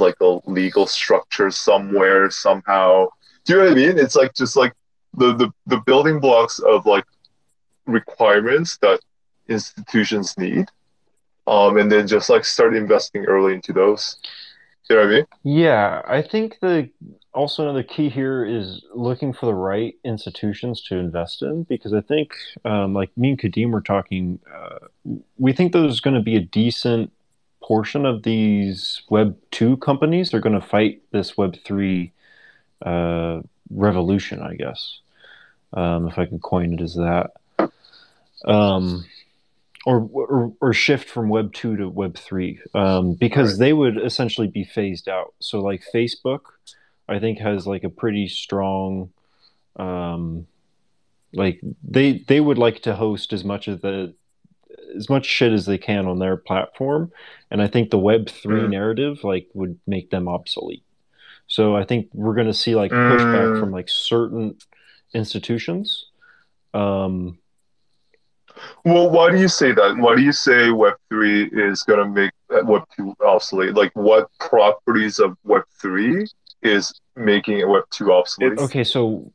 [0.00, 3.08] like a legal structure somewhere somehow.
[3.44, 3.98] Do you know what I mean?
[3.98, 4.72] It's like just like
[5.14, 7.04] the the, the building blocks of like
[7.86, 9.00] requirements that
[9.48, 10.68] institutions need,
[11.46, 14.18] um, and then just like start investing early into those.
[14.88, 15.26] Do you know what I mean?
[15.44, 16.90] Yeah, I think the
[17.36, 22.00] also another key here is looking for the right institutions to invest in because I
[22.00, 22.34] think,
[22.64, 24.78] um, like me and Kadeem were talking, uh,
[25.38, 27.12] we think there's going to be a decent
[27.62, 32.12] portion of these Web two companies are going to fight this Web three
[32.84, 35.00] uh, revolution, I guess,
[35.74, 37.32] um, if I can coin it as that,
[38.46, 39.04] um,
[39.84, 43.58] or, or, or shift from Web two to Web three, um, because Right.
[43.58, 45.34] they would essentially be phased out.
[45.40, 46.40] So like Facebook,
[47.08, 49.10] I think has like a pretty strong,
[49.76, 50.46] um,
[51.32, 54.14] like they they would like to host as much of the
[54.96, 57.12] as much shit as they can on their platform,
[57.50, 58.70] and I think the Web three Mm.
[58.70, 60.84] narrative like would make them obsolete.
[61.48, 63.58] So I think we're going to see like pushback Mm.
[63.58, 64.56] from like certain
[65.14, 66.06] institutions.
[66.74, 67.38] Um,
[68.84, 69.96] Well, why do you say that?
[69.98, 73.74] Why do you say Web three is going to make uh, Web two obsolete?
[73.74, 76.26] Like, what properties of Web three
[76.66, 78.52] is making it Web two obsolete?
[78.52, 79.30] It's- okay, so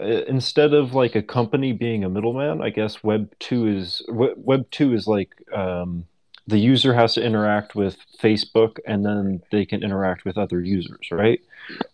[0.00, 4.32] uh, instead of like a company being a middleman, I guess Web two is Web
[4.36, 6.04] Web two is like um,
[6.46, 11.08] the user has to interact with Facebook, and then they can interact with other users,
[11.10, 11.40] right?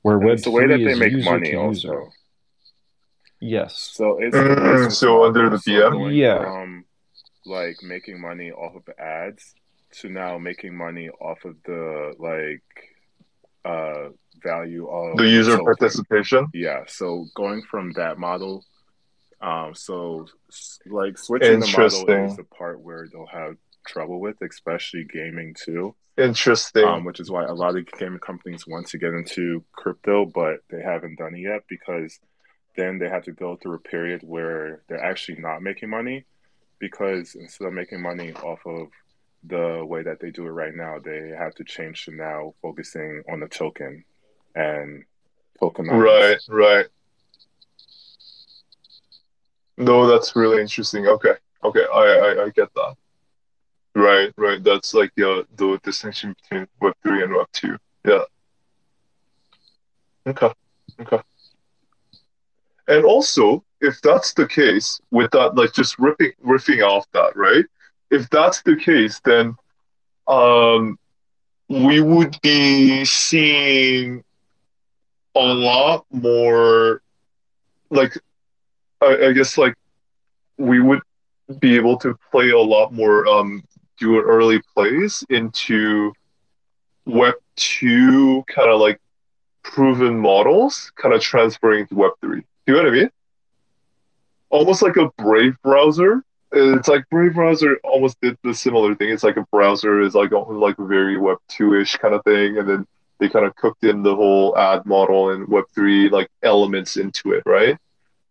[0.02, 1.68] Where and Web it's the way that they is make user money to also.
[1.88, 2.02] user.
[3.40, 3.90] Yes.
[3.94, 5.92] So it's Mm, the business so under the So BM?
[5.92, 6.38] going Yeah.
[6.38, 6.84] from
[7.44, 9.54] like making money off of ads
[9.98, 12.62] to now making money off of the like
[13.64, 14.10] uh
[14.42, 16.48] value of the user participation.
[16.52, 18.64] Yeah, so going from that model,
[19.40, 20.26] um, so
[20.86, 25.94] like switching the model is the part where they'll have trouble with, especially gaming too.
[26.16, 26.84] Interesting.
[26.84, 30.60] Um, which is why a lot of gaming companies want to get into crypto, but
[30.70, 32.18] they haven't done it yet because
[32.76, 36.24] then they have to go through a period where they're actually not making money
[36.78, 38.88] because instead of making money off of
[39.44, 43.22] the way that they do it right now, they have to change to now focusing
[43.30, 44.04] on the token
[44.54, 45.04] and
[45.60, 46.48] tokenomics.
[46.48, 46.86] Right, right.
[49.78, 51.06] No, that's really interesting.
[51.06, 51.34] Okay,
[51.64, 52.94] okay, I, I, I get that.
[53.94, 54.62] Right, right.
[54.62, 57.76] That's like the the distinction between Web three and Web two.
[58.04, 58.22] Yeah.
[60.26, 60.52] Okay,
[61.00, 61.20] okay.
[62.88, 67.64] And also, if that's the case, with that, like just ripping riffing off that, right?
[68.10, 69.56] If that's the case, then
[70.26, 70.98] um,
[71.68, 74.22] we would be seeing
[75.34, 77.02] a lot more
[77.90, 78.16] like
[79.00, 79.74] I, I guess like
[80.58, 81.00] we would
[81.58, 83.62] be able to play a lot more um
[83.98, 86.12] do early plays into
[87.06, 89.00] web 2 kind of like
[89.62, 93.10] proven models kind of transferring to web 3 do you know what i mean?
[94.50, 96.22] Almost like a brave browser.
[96.52, 99.08] It's like brave browser almost did the similar thing.
[99.10, 102.68] It's like a browser is like like a very web 2ish kind of thing and
[102.68, 102.86] then
[103.18, 107.42] they kind of cooked in the whole ad model and web3 like elements into it
[107.46, 107.76] right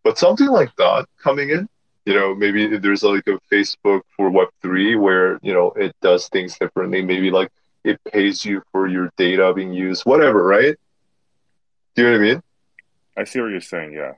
[0.04, 1.68] but something like that coming in
[2.06, 6.58] you know maybe there's like a facebook for web3 where you know it does things
[6.58, 7.50] differently maybe like
[7.84, 10.76] it pays you for your data being used whatever right
[11.96, 12.44] do you know what i mean
[13.18, 14.14] I see what you're saying, yeah.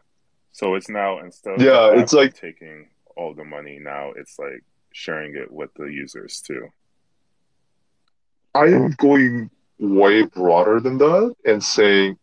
[0.51, 4.63] So it's now instead of Yeah, it's like- taking all the money, now it's like
[4.91, 6.69] sharing it with the users too.
[8.53, 9.49] I am going
[9.79, 12.17] way broader than that and saying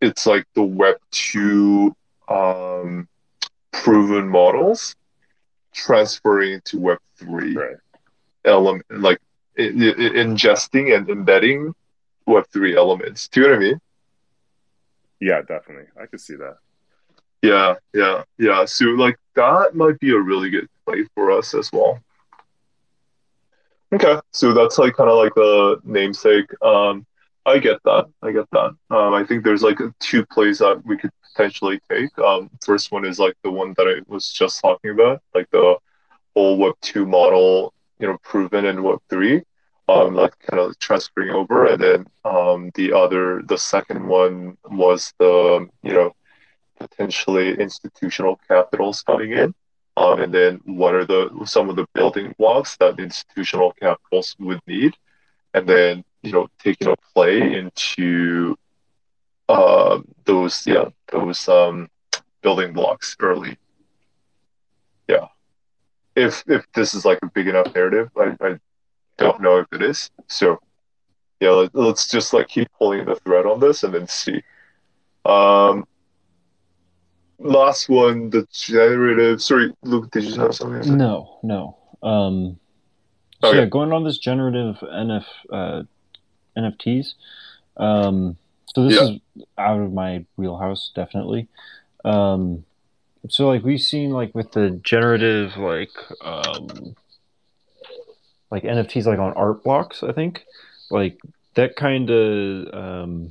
[0.00, 1.94] it's like the Web 2
[2.28, 3.08] um,
[3.72, 4.94] proven models
[5.74, 7.76] transferring to Web 3 Right.
[8.44, 9.18] element, like
[9.58, 11.74] ingesting and embedding
[12.26, 13.28] Web 3 elements.
[13.28, 13.80] Do you know what I mean?
[15.20, 15.84] Yeah, definitely.
[16.00, 16.56] I could see that.
[17.42, 18.64] Yeah, yeah, yeah.
[18.64, 22.00] So like that might be a really good play for us as well.
[23.92, 26.50] Okay, so that's like kind of like the namesake.
[26.62, 27.06] Um,
[27.44, 28.06] I get that.
[28.22, 28.74] I get that.
[28.90, 32.16] Um, I think there's like two plays that we could potentially take.
[32.18, 35.76] Um, first one is like the one that I was just talking about, like the
[36.34, 39.42] whole Web two model, you know, proven in Web three,
[39.88, 45.12] um, like kind of transferring over, and then um, the other, the second one was
[45.18, 46.14] the, you know,
[46.78, 49.54] potentially institutional capitals coming in.
[49.96, 54.60] Um, and then what are the some of the building blocks that institutional capitals would
[54.66, 54.94] need,
[55.54, 58.56] and then you know taking a play into
[59.48, 61.88] um, those yeah those um,
[62.42, 63.56] building blocks early.
[65.08, 65.26] yeah,
[66.16, 68.58] if if this is like a big enough narrative, I, I
[69.18, 70.10] don't know if it is.
[70.28, 70.58] So
[71.40, 74.42] yeah, let, us just like keep pulling the thread on this and then see.
[75.24, 75.86] Um,
[77.42, 79.42] last one, the generative.
[79.42, 80.96] Sorry, Luke, did you have something?
[80.96, 81.76] No, no.
[82.02, 82.58] Um,
[83.42, 83.58] so Okay.
[83.58, 85.82] yeah, going on this generative NF uh,
[86.56, 87.14] NFTs.
[87.76, 88.36] Um,
[88.74, 89.14] so this Yeah.
[89.14, 89.20] is
[89.58, 91.48] out of my wheelhouse, definitely.
[92.04, 92.64] Um,
[93.28, 96.96] so like we've seen like with the generative like um,
[98.50, 100.44] like NFTs like on Art Blocks, I think
[100.90, 101.18] like
[101.54, 103.30] that kind of um,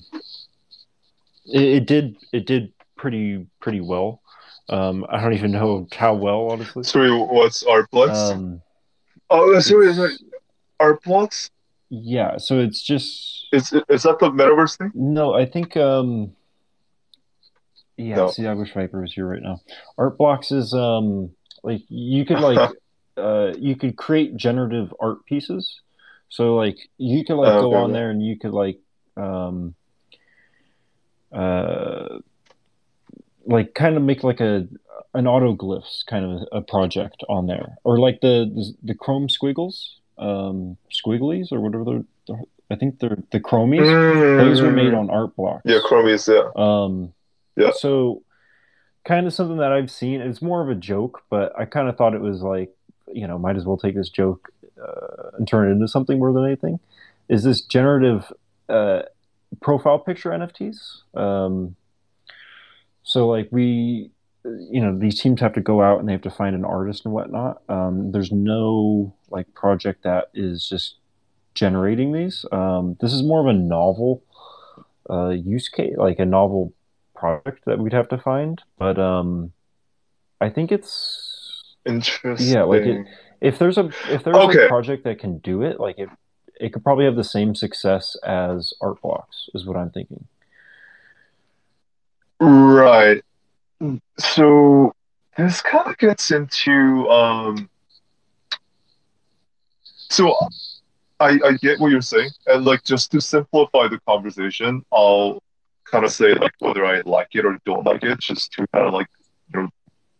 [1.45, 2.71] it, it did it did
[3.01, 4.21] pretty pretty well.
[4.69, 6.83] Um, I don't even know how well, honestly.
[6.83, 8.31] Sorry, what's Art Blocks?
[8.31, 8.61] Um,
[9.29, 10.13] oh, sorry, sorry,
[11.03, 11.49] blocks.
[11.89, 14.93] yeah, so it's just Is is that the metaverse thing?
[14.93, 15.33] no.
[15.33, 16.35] I think um,
[17.97, 18.15] yeah.
[18.15, 18.27] No.
[18.29, 19.59] See, I wish Viper was here right now.
[19.97, 21.31] Art Blocks is um
[21.63, 22.71] like you could like
[23.17, 25.81] uh you could create generative art pieces.
[26.29, 27.93] So like you could like Oh, go okay, on okay.
[27.93, 28.79] there and you could like
[29.17, 29.75] um
[31.31, 32.19] uh
[33.51, 34.67] like kind of make like a
[35.13, 39.99] an autoglyphs kind of a project on there or like the the, the chrome squiggles
[40.17, 43.85] um squigglies or whatever they're, they're I think they're the chromies
[44.37, 45.63] those were made on Art Blocks.
[45.65, 46.27] Yeah, chromies.
[46.27, 46.49] Yeah.
[46.55, 47.13] um,
[47.57, 47.71] Yeah.
[47.75, 48.23] So,
[49.03, 50.21] kind of something that I've seen.
[50.21, 52.73] It's more of a joke, but I kind of thought it was like,
[53.11, 56.31] you know, might as well take this joke uh, and turn it into something more
[56.31, 56.79] than anything.
[57.27, 58.31] Is this generative
[58.69, 59.01] uh,
[59.61, 61.01] profile picture NFTs?
[61.13, 61.75] Um,
[63.03, 64.11] so, like, we,
[64.43, 67.05] you know, these teams have to go out and they have to find an artist
[67.05, 67.61] and whatnot.
[67.69, 70.95] Um, there's no like project that is just
[71.53, 72.45] generating these.
[72.51, 74.23] Um, this is more of a novel
[75.09, 76.73] uh, use case, like a novel
[77.15, 78.61] product that we'd have to find.
[78.77, 79.51] But um,
[80.39, 82.47] I think it's Interesting.
[82.55, 83.07] Yeah, like it-
[83.41, 84.65] if there's a if there's Okay.
[84.65, 86.09] a project that can do it, like it
[86.59, 90.27] it could probably have the same success as Art Blocks, is what I'm thinking.
[92.41, 93.23] Right.
[94.17, 94.93] So
[95.37, 97.69] this kind of gets into um
[100.09, 100.35] so
[101.19, 105.41] I I get what you're saying and like just to simplify the conversation, I'll
[105.85, 108.87] kind of say like whether I like it or don't like it, just to kind
[108.87, 109.07] of like
[109.53, 109.69] you know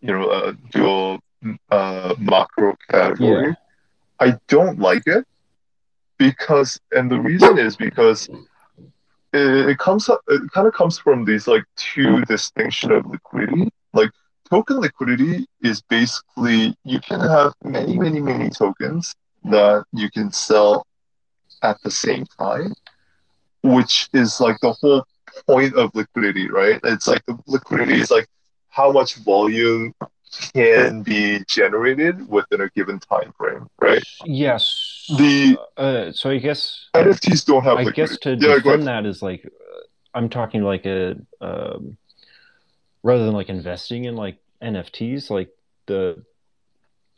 [0.02, 3.48] you know uh, do a uh, macro category.
[3.48, 3.54] Yeah.
[4.20, 5.26] I don't like it
[6.20, 8.30] because, and the reason is because
[9.34, 13.70] it, comes up, it kind of comes from these like two distinction of liquidity.
[13.94, 14.10] Like
[14.50, 20.86] token liquidity is basically you can have many, many, many tokens that you can sell
[21.64, 22.74] at the same time,
[23.64, 25.06] which is like the whole
[25.48, 26.80] point of liquidity, right?
[26.84, 28.28] It's like the liquidity is like
[28.70, 29.94] how much volume
[30.54, 34.04] can be generated within a given time frame, right?
[34.26, 35.06] Yes.
[35.18, 38.02] The- uh, so I guess NFTs don't have I liquidity.
[38.02, 39.80] guess to Yeah, defend that is like uh,
[40.14, 41.98] I'm talking like a um,
[43.04, 45.50] rather than like investing in like NFTs, like
[45.88, 46.24] the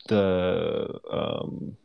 [0.08, 1.76] the um,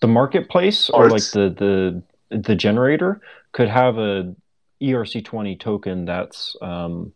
[0.00, 3.20] the marketplace or like the the the generator
[3.52, 4.34] could have a
[4.82, 7.12] ERC20 token that's um,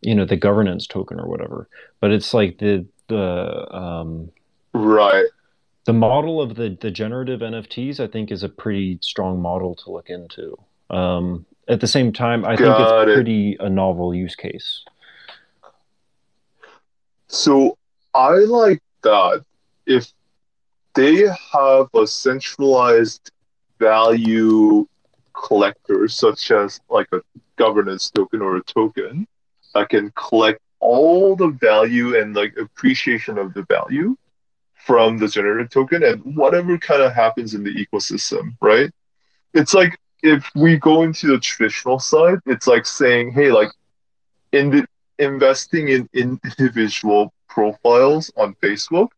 [0.00, 1.68] you know the governance token or whatever,
[2.00, 4.30] but it's like the the um,
[4.74, 5.26] Right.
[5.86, 9.90] the model of the the generative NFTs, I think, is a pretty strong model to
[9.90, 10.56] look into.
[10.90, 13.14] Um, at the same time, I think it's it.
[13.14, 14.82] pretty a novel use case.
[17.28, 17.76] So
[18.14, 19.44] I like that
[19.86, 20.12] if
[20.94, 23.30] they have a centralized
[23.78, 24.86] value
[25.34, 27.20] collector, such as like a
[27.56, 29.26] governance token or a token,
[29.74, 34.16] that can collect all the value and like appreciation of the value
[34.74, 38.90] from the generated token and whatever kind of happens in the ecosystem, right?
[39.54, 43.70] It's like if we go into the traditional side, it's like saying, hey, like
[44.52, 44.86] in the
[45.18, 49.08] investing in individual profiles on Facebook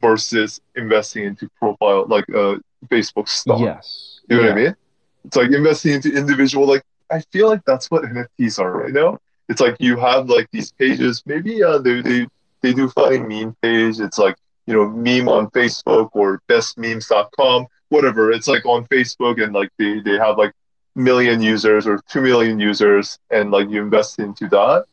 [0.00, 2.56] versus investing into profile like uh
[2.88, 3.60] Facebook stock.
[3.60, 4.20] Yes.
[4.28, 4.76] You know what I mean?
[5.24, 9.18] It's like investing into individual like I feel like that's what NFTs are right now.
[9.48, 12.26] It's like you have like these pages, maybe uh they they,
[12.62, 14.00] they do funny meme page.
[14.00, 14.36] It's like,
[14.66, 18.32] you know, meme on Facebook or bestmemes.com, whatever.
[18.32, 20.52] It's like on Facebook and like they, they have like
[20.94, 24.84] million users or two million users and like you invest into that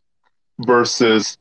[0.59, 1.37] versus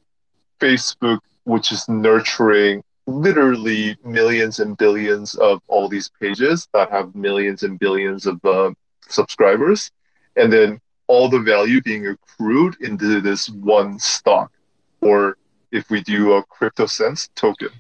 [0.61, 7.63] Facebook, which is nurturing literally millions and billions of all these pages that have millions
[7.63, 8.71] and billions of uh,
[9.09, 9.91] subscribers,
[10.37, 14.51] and then all the value being accrued into this one stock
[15.01, 15.37] or
[15.71, 17.71] if we do a crypto sense token,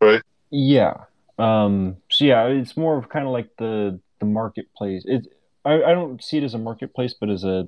[0.00, 0.22] right?
[0.50, 0.94] Yeah.
[1.38, 5.02] Um, so yeah, it's more of kind of like the the marketplace.
[5.06, 5.26] It
[5.64, 7.66] I, I don't see it as a marketplace, but as a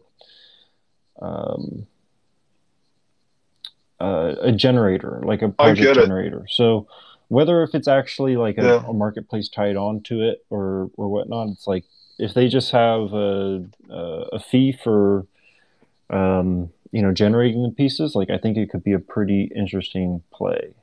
[1.20, 1.86] um,
[4.00, 6.00] uh, a generator, like a project get it.
[6.02, 6.46] generator.
[6.50, 6.86] So
[7.28, 8.84] whether if it's actually like a, Yeah.
[8.86, 11.84] a marketplace tied onto it or or whatnot, it's like
[12.18, 15.26] if they just have a a, fee for
[16.10, 20.22] um, you know generating the pieces, like I think it could be a pretty interesting
[20.32, 20.74] play.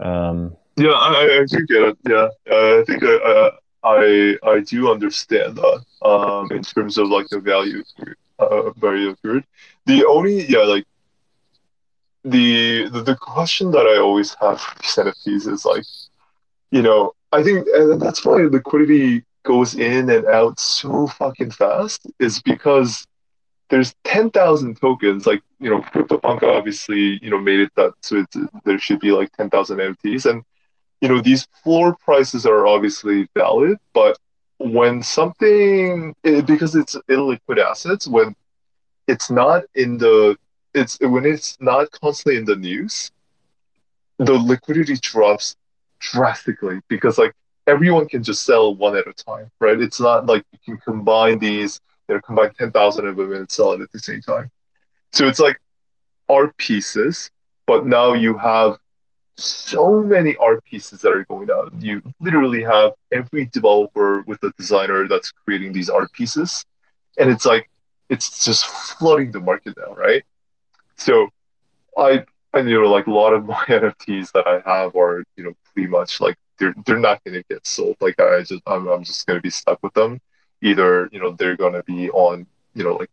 [0.00, 1.98] Um, Yeah, I, I do get it.
[2.08, 3.50] Yeah, uh, I think I,
[3.82, 5.84] I I do understand that.
[6.02, 7.82] Um, in terms of like the value,
[8.38, 9.44] uh, value good.
[9.86, 10.84] The only yeah like
[12.24, 15.84] the, the the question that I always have for these NFTs is like,
[16.70, 22.00] you know, I think and that's why liquidity goes in and out so fucking fast
[22.18, 23.06] is because
[23.70, 28.24] there's 10,000 tokens like you know CryptoPunk obviously you know made it that so
[28.64, 30.42] there should be like 10,000 NFTs and
[31.00, 34.18] you know these floor prices are obviously valid but
[34.58, 38.34] when something eh, because it's illiquid assets when
[39.06, 40.36] it's not in the
[40.74, 43.12] it's when it's not constantly in the news
[44.18, 45.56] the liquidity drops
[46.00, 47.34] drastically because like
[47.66, 51.38] everyone can just sell one at a time right it's not like you can combine
[51.38, 54.50] these you know combine 10,000 of them and sell it at the same time
[55.12, 55.60] so it's like
[56.28, 57.30] art pieces
[57.66, 58.78] but now you have
[59.36, 61.72] so many art pieces that are going out.
[61.78, 66.64] You literally have every developer with a designer that's creating these art pieces,
[67.18, 67.68] and it's like
[68.08, 70.22] it's just flooding the market now, right?
[70.96, 71.28] So
[71.98, 75.44] I I you know like a lot of my NFTs that I have are you
[75.44, 77.96] know pretty much like they're they're not going to get sold.
[78.00, 80.20] Like I just I'm I'm just going to be stuck with them.
[80.62, 83.10] Either you know they're going to be on you know like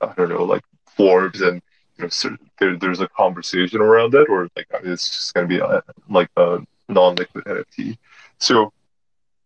[0.00, 0.64] I don't know like
[0.96, 1.62] Forbes and
[1.96, 5.54] you know so there, there's a conversation around it or like it's just going to
[5.54, 7.98] be a, like a non-liquid NFT.
[8.38, 8.72] So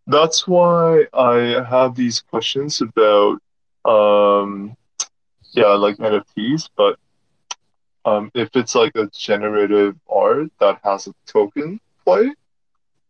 [0.06, 3.38] that's why I have these questions about
[3.84, 4.76] um
[5.52, 6.98] yeah like NFTs, but
[8.04, 12.32] um if it's like a generative art that has a token play,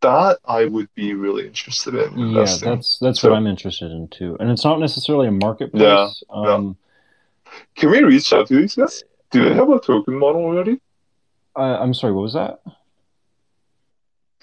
[0.02, 4.08] that I would be really interested in yeah, that's that's So- what I'm interested in
[4.08, 4.36] too.
[4.40, 5.82] And it's not necessarily a marketplace.
[5.82, 6.54] Yeah, yeah.
[6.54, 6.76] Um,
[7.74, 9.04] Can we reach out to these guys?
[9.30, 10.80] Do they have a token model already?
[11.54, 12.60] I, I'm sorry, what was that?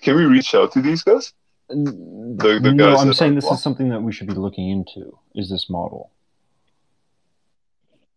[0.01, 1.33] Can we reach out to these guys?
[1.69, 5.17] The, the no, guys I'm saying this is something that we should be looking into.
[5.35, 6.11] Is this model?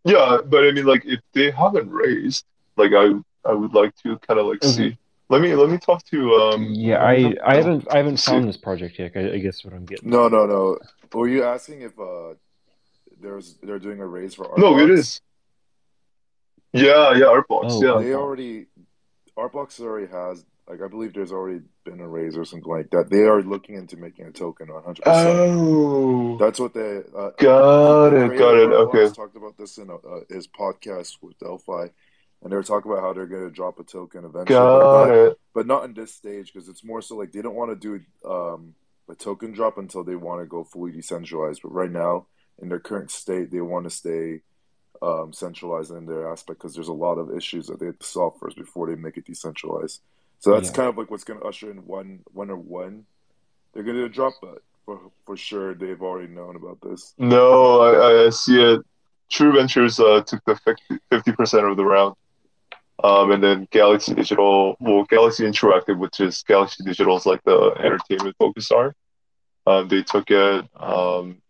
[0.04, 2.44] Yeah, but I mean, like, if they haven't raised,
[2.76, 3.12] like, I
[3.44, 4.72] I would like to kind of like Okay.
[4.72, 4.98] see.
[5.30, 6.64] Let me let me talk to um.
[6.72, 8.32] yeah, I I haven't I haven't see.
[8.32, 9.12] found this project yet.
[9.16, 10.10] I, I guess what I'm getting.
[10.10, 10.78] No, no, no.
[11.14, 12.34] Were you asking if uh
[13.20, 14.98] there's they're doing a raise for No, it Art Blocks?
[14.98, 15.20] is.
[16.72, 17.66] Yeah, yeah, Art Blocks.
[17.70, 18.14] Oh, yeah, They Art Blocks.
[18.14, 18.66] already
[19.36, 22.90] Art Blocks already has like I believe there's already been a raise or something like
[22.90, 23.08] that.
[23.10, 25.02] They are looking into making a token 100.
[25.02, 28.72] percent Oh, That's what they uh, got it, got it.
[28.72, 29.96] Art Blocks Okay, talked about this in uh,
[30.28, 31.88] his podcast with Delphi,
[32.42, 35.08] and they were talking about how they're going to drop a token eventually, but got
[35.08, 35.36] not, it.
[35.54, 38.04] but not in this stage because it's more so like they don't want to do
[38.30, 38.74] um,
[39.10, 41.60] a token drop until they want to go fully decentralized.
[41.62, 42.26] But right now,
[42.60, 44.40] in their current state, they want to stay
[45.02, 48.06] um, centralized in their aspect because there's a lot of issues that they have to
[48.06, 50.00] solve first before they make it decentralized.
[50.40, 50.74] So that's Yeah.
[50.76, 53.06] kind of like what's going to usher in one, one or one.
[53.72, 57.14] They're going to drop, but for for sure they've already known about this.
[57.18, 58.80] No, I, I see it.
[59.30, 60.58] True Ventures uh, took the
[61.10, 62.14] 50 percent of the round,
[63.02, 68.36] um, and then Galaxy Digital, well, Galaxy Interactive, which is Galaxy Digital's like the entertainment
[68.38, 68.94] focus arm,
[69.66, 71.40] um, they took it, um,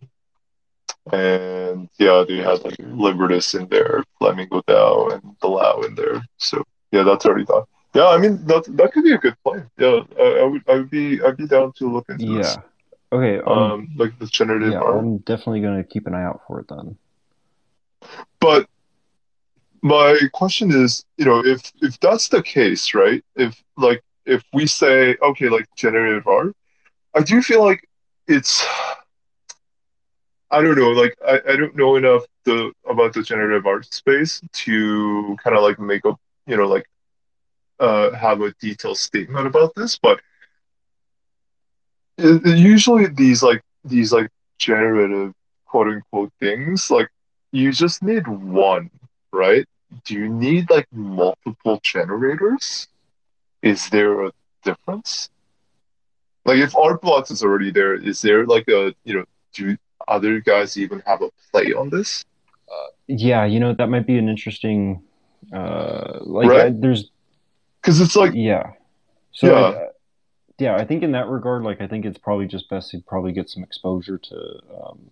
[1.13, 6.23] and yeah, they had like Libertas in there, Flamingo DAO, and the LAO in there.
[6.39, 6.63] So
[6.93, 7.65] yeah, that's already done.
[7.95, 9.63] Yeah, I mean that that could be a good play.
[9.79, 12.57] Yeah, I, I would I would be I'd be down to look into this.
[12.57, 12.63] Yeah.
[13.13, 13.41] Okay.
[13.41, 14.99] Um, Um, like the generative yeah, art.
[14.99, 16.97] I'm definitely gonna keep an eye out for it then.
[18.39, 18.69] But
[19.83, 23.23] my question is, you know, if if that's the case, right?
[23.37, 26.55] If like if we say, okay, like generative art,
[27.15, 27.87] I do feel like
[28.29, 28.65] it's
[30.51, 34.41] I don't know, like I, I don't know enough the about the generative art space
[34.53, 36.15] to kind of like make a
[36.47, 36.87] you know like
[37.81, 40.21] uh have a detailed statement about this, but
[42.19, 45.33] it, it- usually these like these like generative
[45.67, 47.09] quote unquote things like
[47.53, 48.91] you just need one,
[49.33, 49.67] right?
[50.05, 52.89] Do you need like multiple generators?
[53.63, 54.33] Is there a
[54.65, 55.29] difference?
[56.45, 59.77] Like if Art Blocks is already there, is there like a you know do
[60.09, 62.25] other guys even have a play on this?
[63.09, 65.03] Yeah, you know that might be an interesting.
[65.53, 66.67] Uh, like Right.
[66.67, 67.11] I, there's
[67.83, 68.73] because it's like yeah.
[69.33, 69.53] So Yeah.
[69.55, 69.87] uh,
[70.59, 73.33] yeah, I think in that regard, like I think it's probably just best to probably
[73.33, 75.11] get some exposure to um,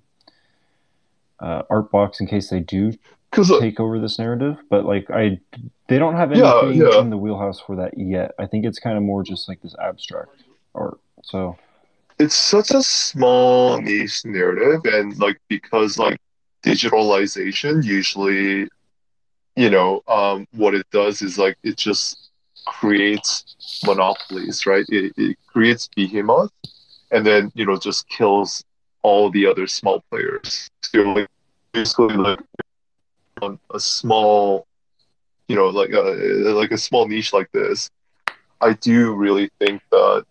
[1.41, 2.93] uh, Art Blocks in case they do
[3.31, 4.57] because take over this narrative.
[4.71, 5.41] But like I,
[5.89, 7.01] they don't have Yeah, anything yeah.
[7.01, 8.33] in the wheelhouse for that yet.
[8.39, 10.45] I think it's kind of more just like this abstract
[10.75, 10.99] art.
[11.23, 11.59] So
[12.19, 16.19] it's such a small niche narrative and like because like
[16.65, 18.69] digitalization usually
[19.57, 22.31] you know um what it does is like it just
[22.67, 23.45] creates
[23.85, 26.51] monopolies right it, it creates behemoth
[27.11, 28.65] and then you know just kills
[29.03, 31.29] all the other small players so like
[31.73, 32.41] basically like
[33.43, 34.67] on a small
[35.49, 36.01] you know like a
[36.53, 37.91] like a small niche like this
[38.61, 40.25] i do really think that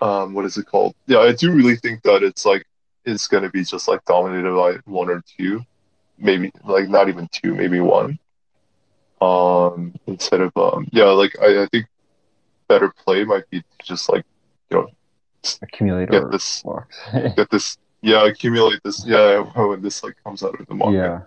[0.00, 0.94] um what is it called?
[1.06, 2.64] Yeah i do really think that it's like
[3.04, 5.60] it's going to be just like dominated by one or two
[6.18, 8.18] maybe like not even two maybe one.
[9.20, 11.86] Um instead of um yeah like i, I think
[12.68, 14.24] better play might be just like
[14.70, 14.88] you know
[15.62, 16.64] accumulate get this
[17.36, 21.20] get this yeah accumulate this yeah when this like comes out of the market yeah.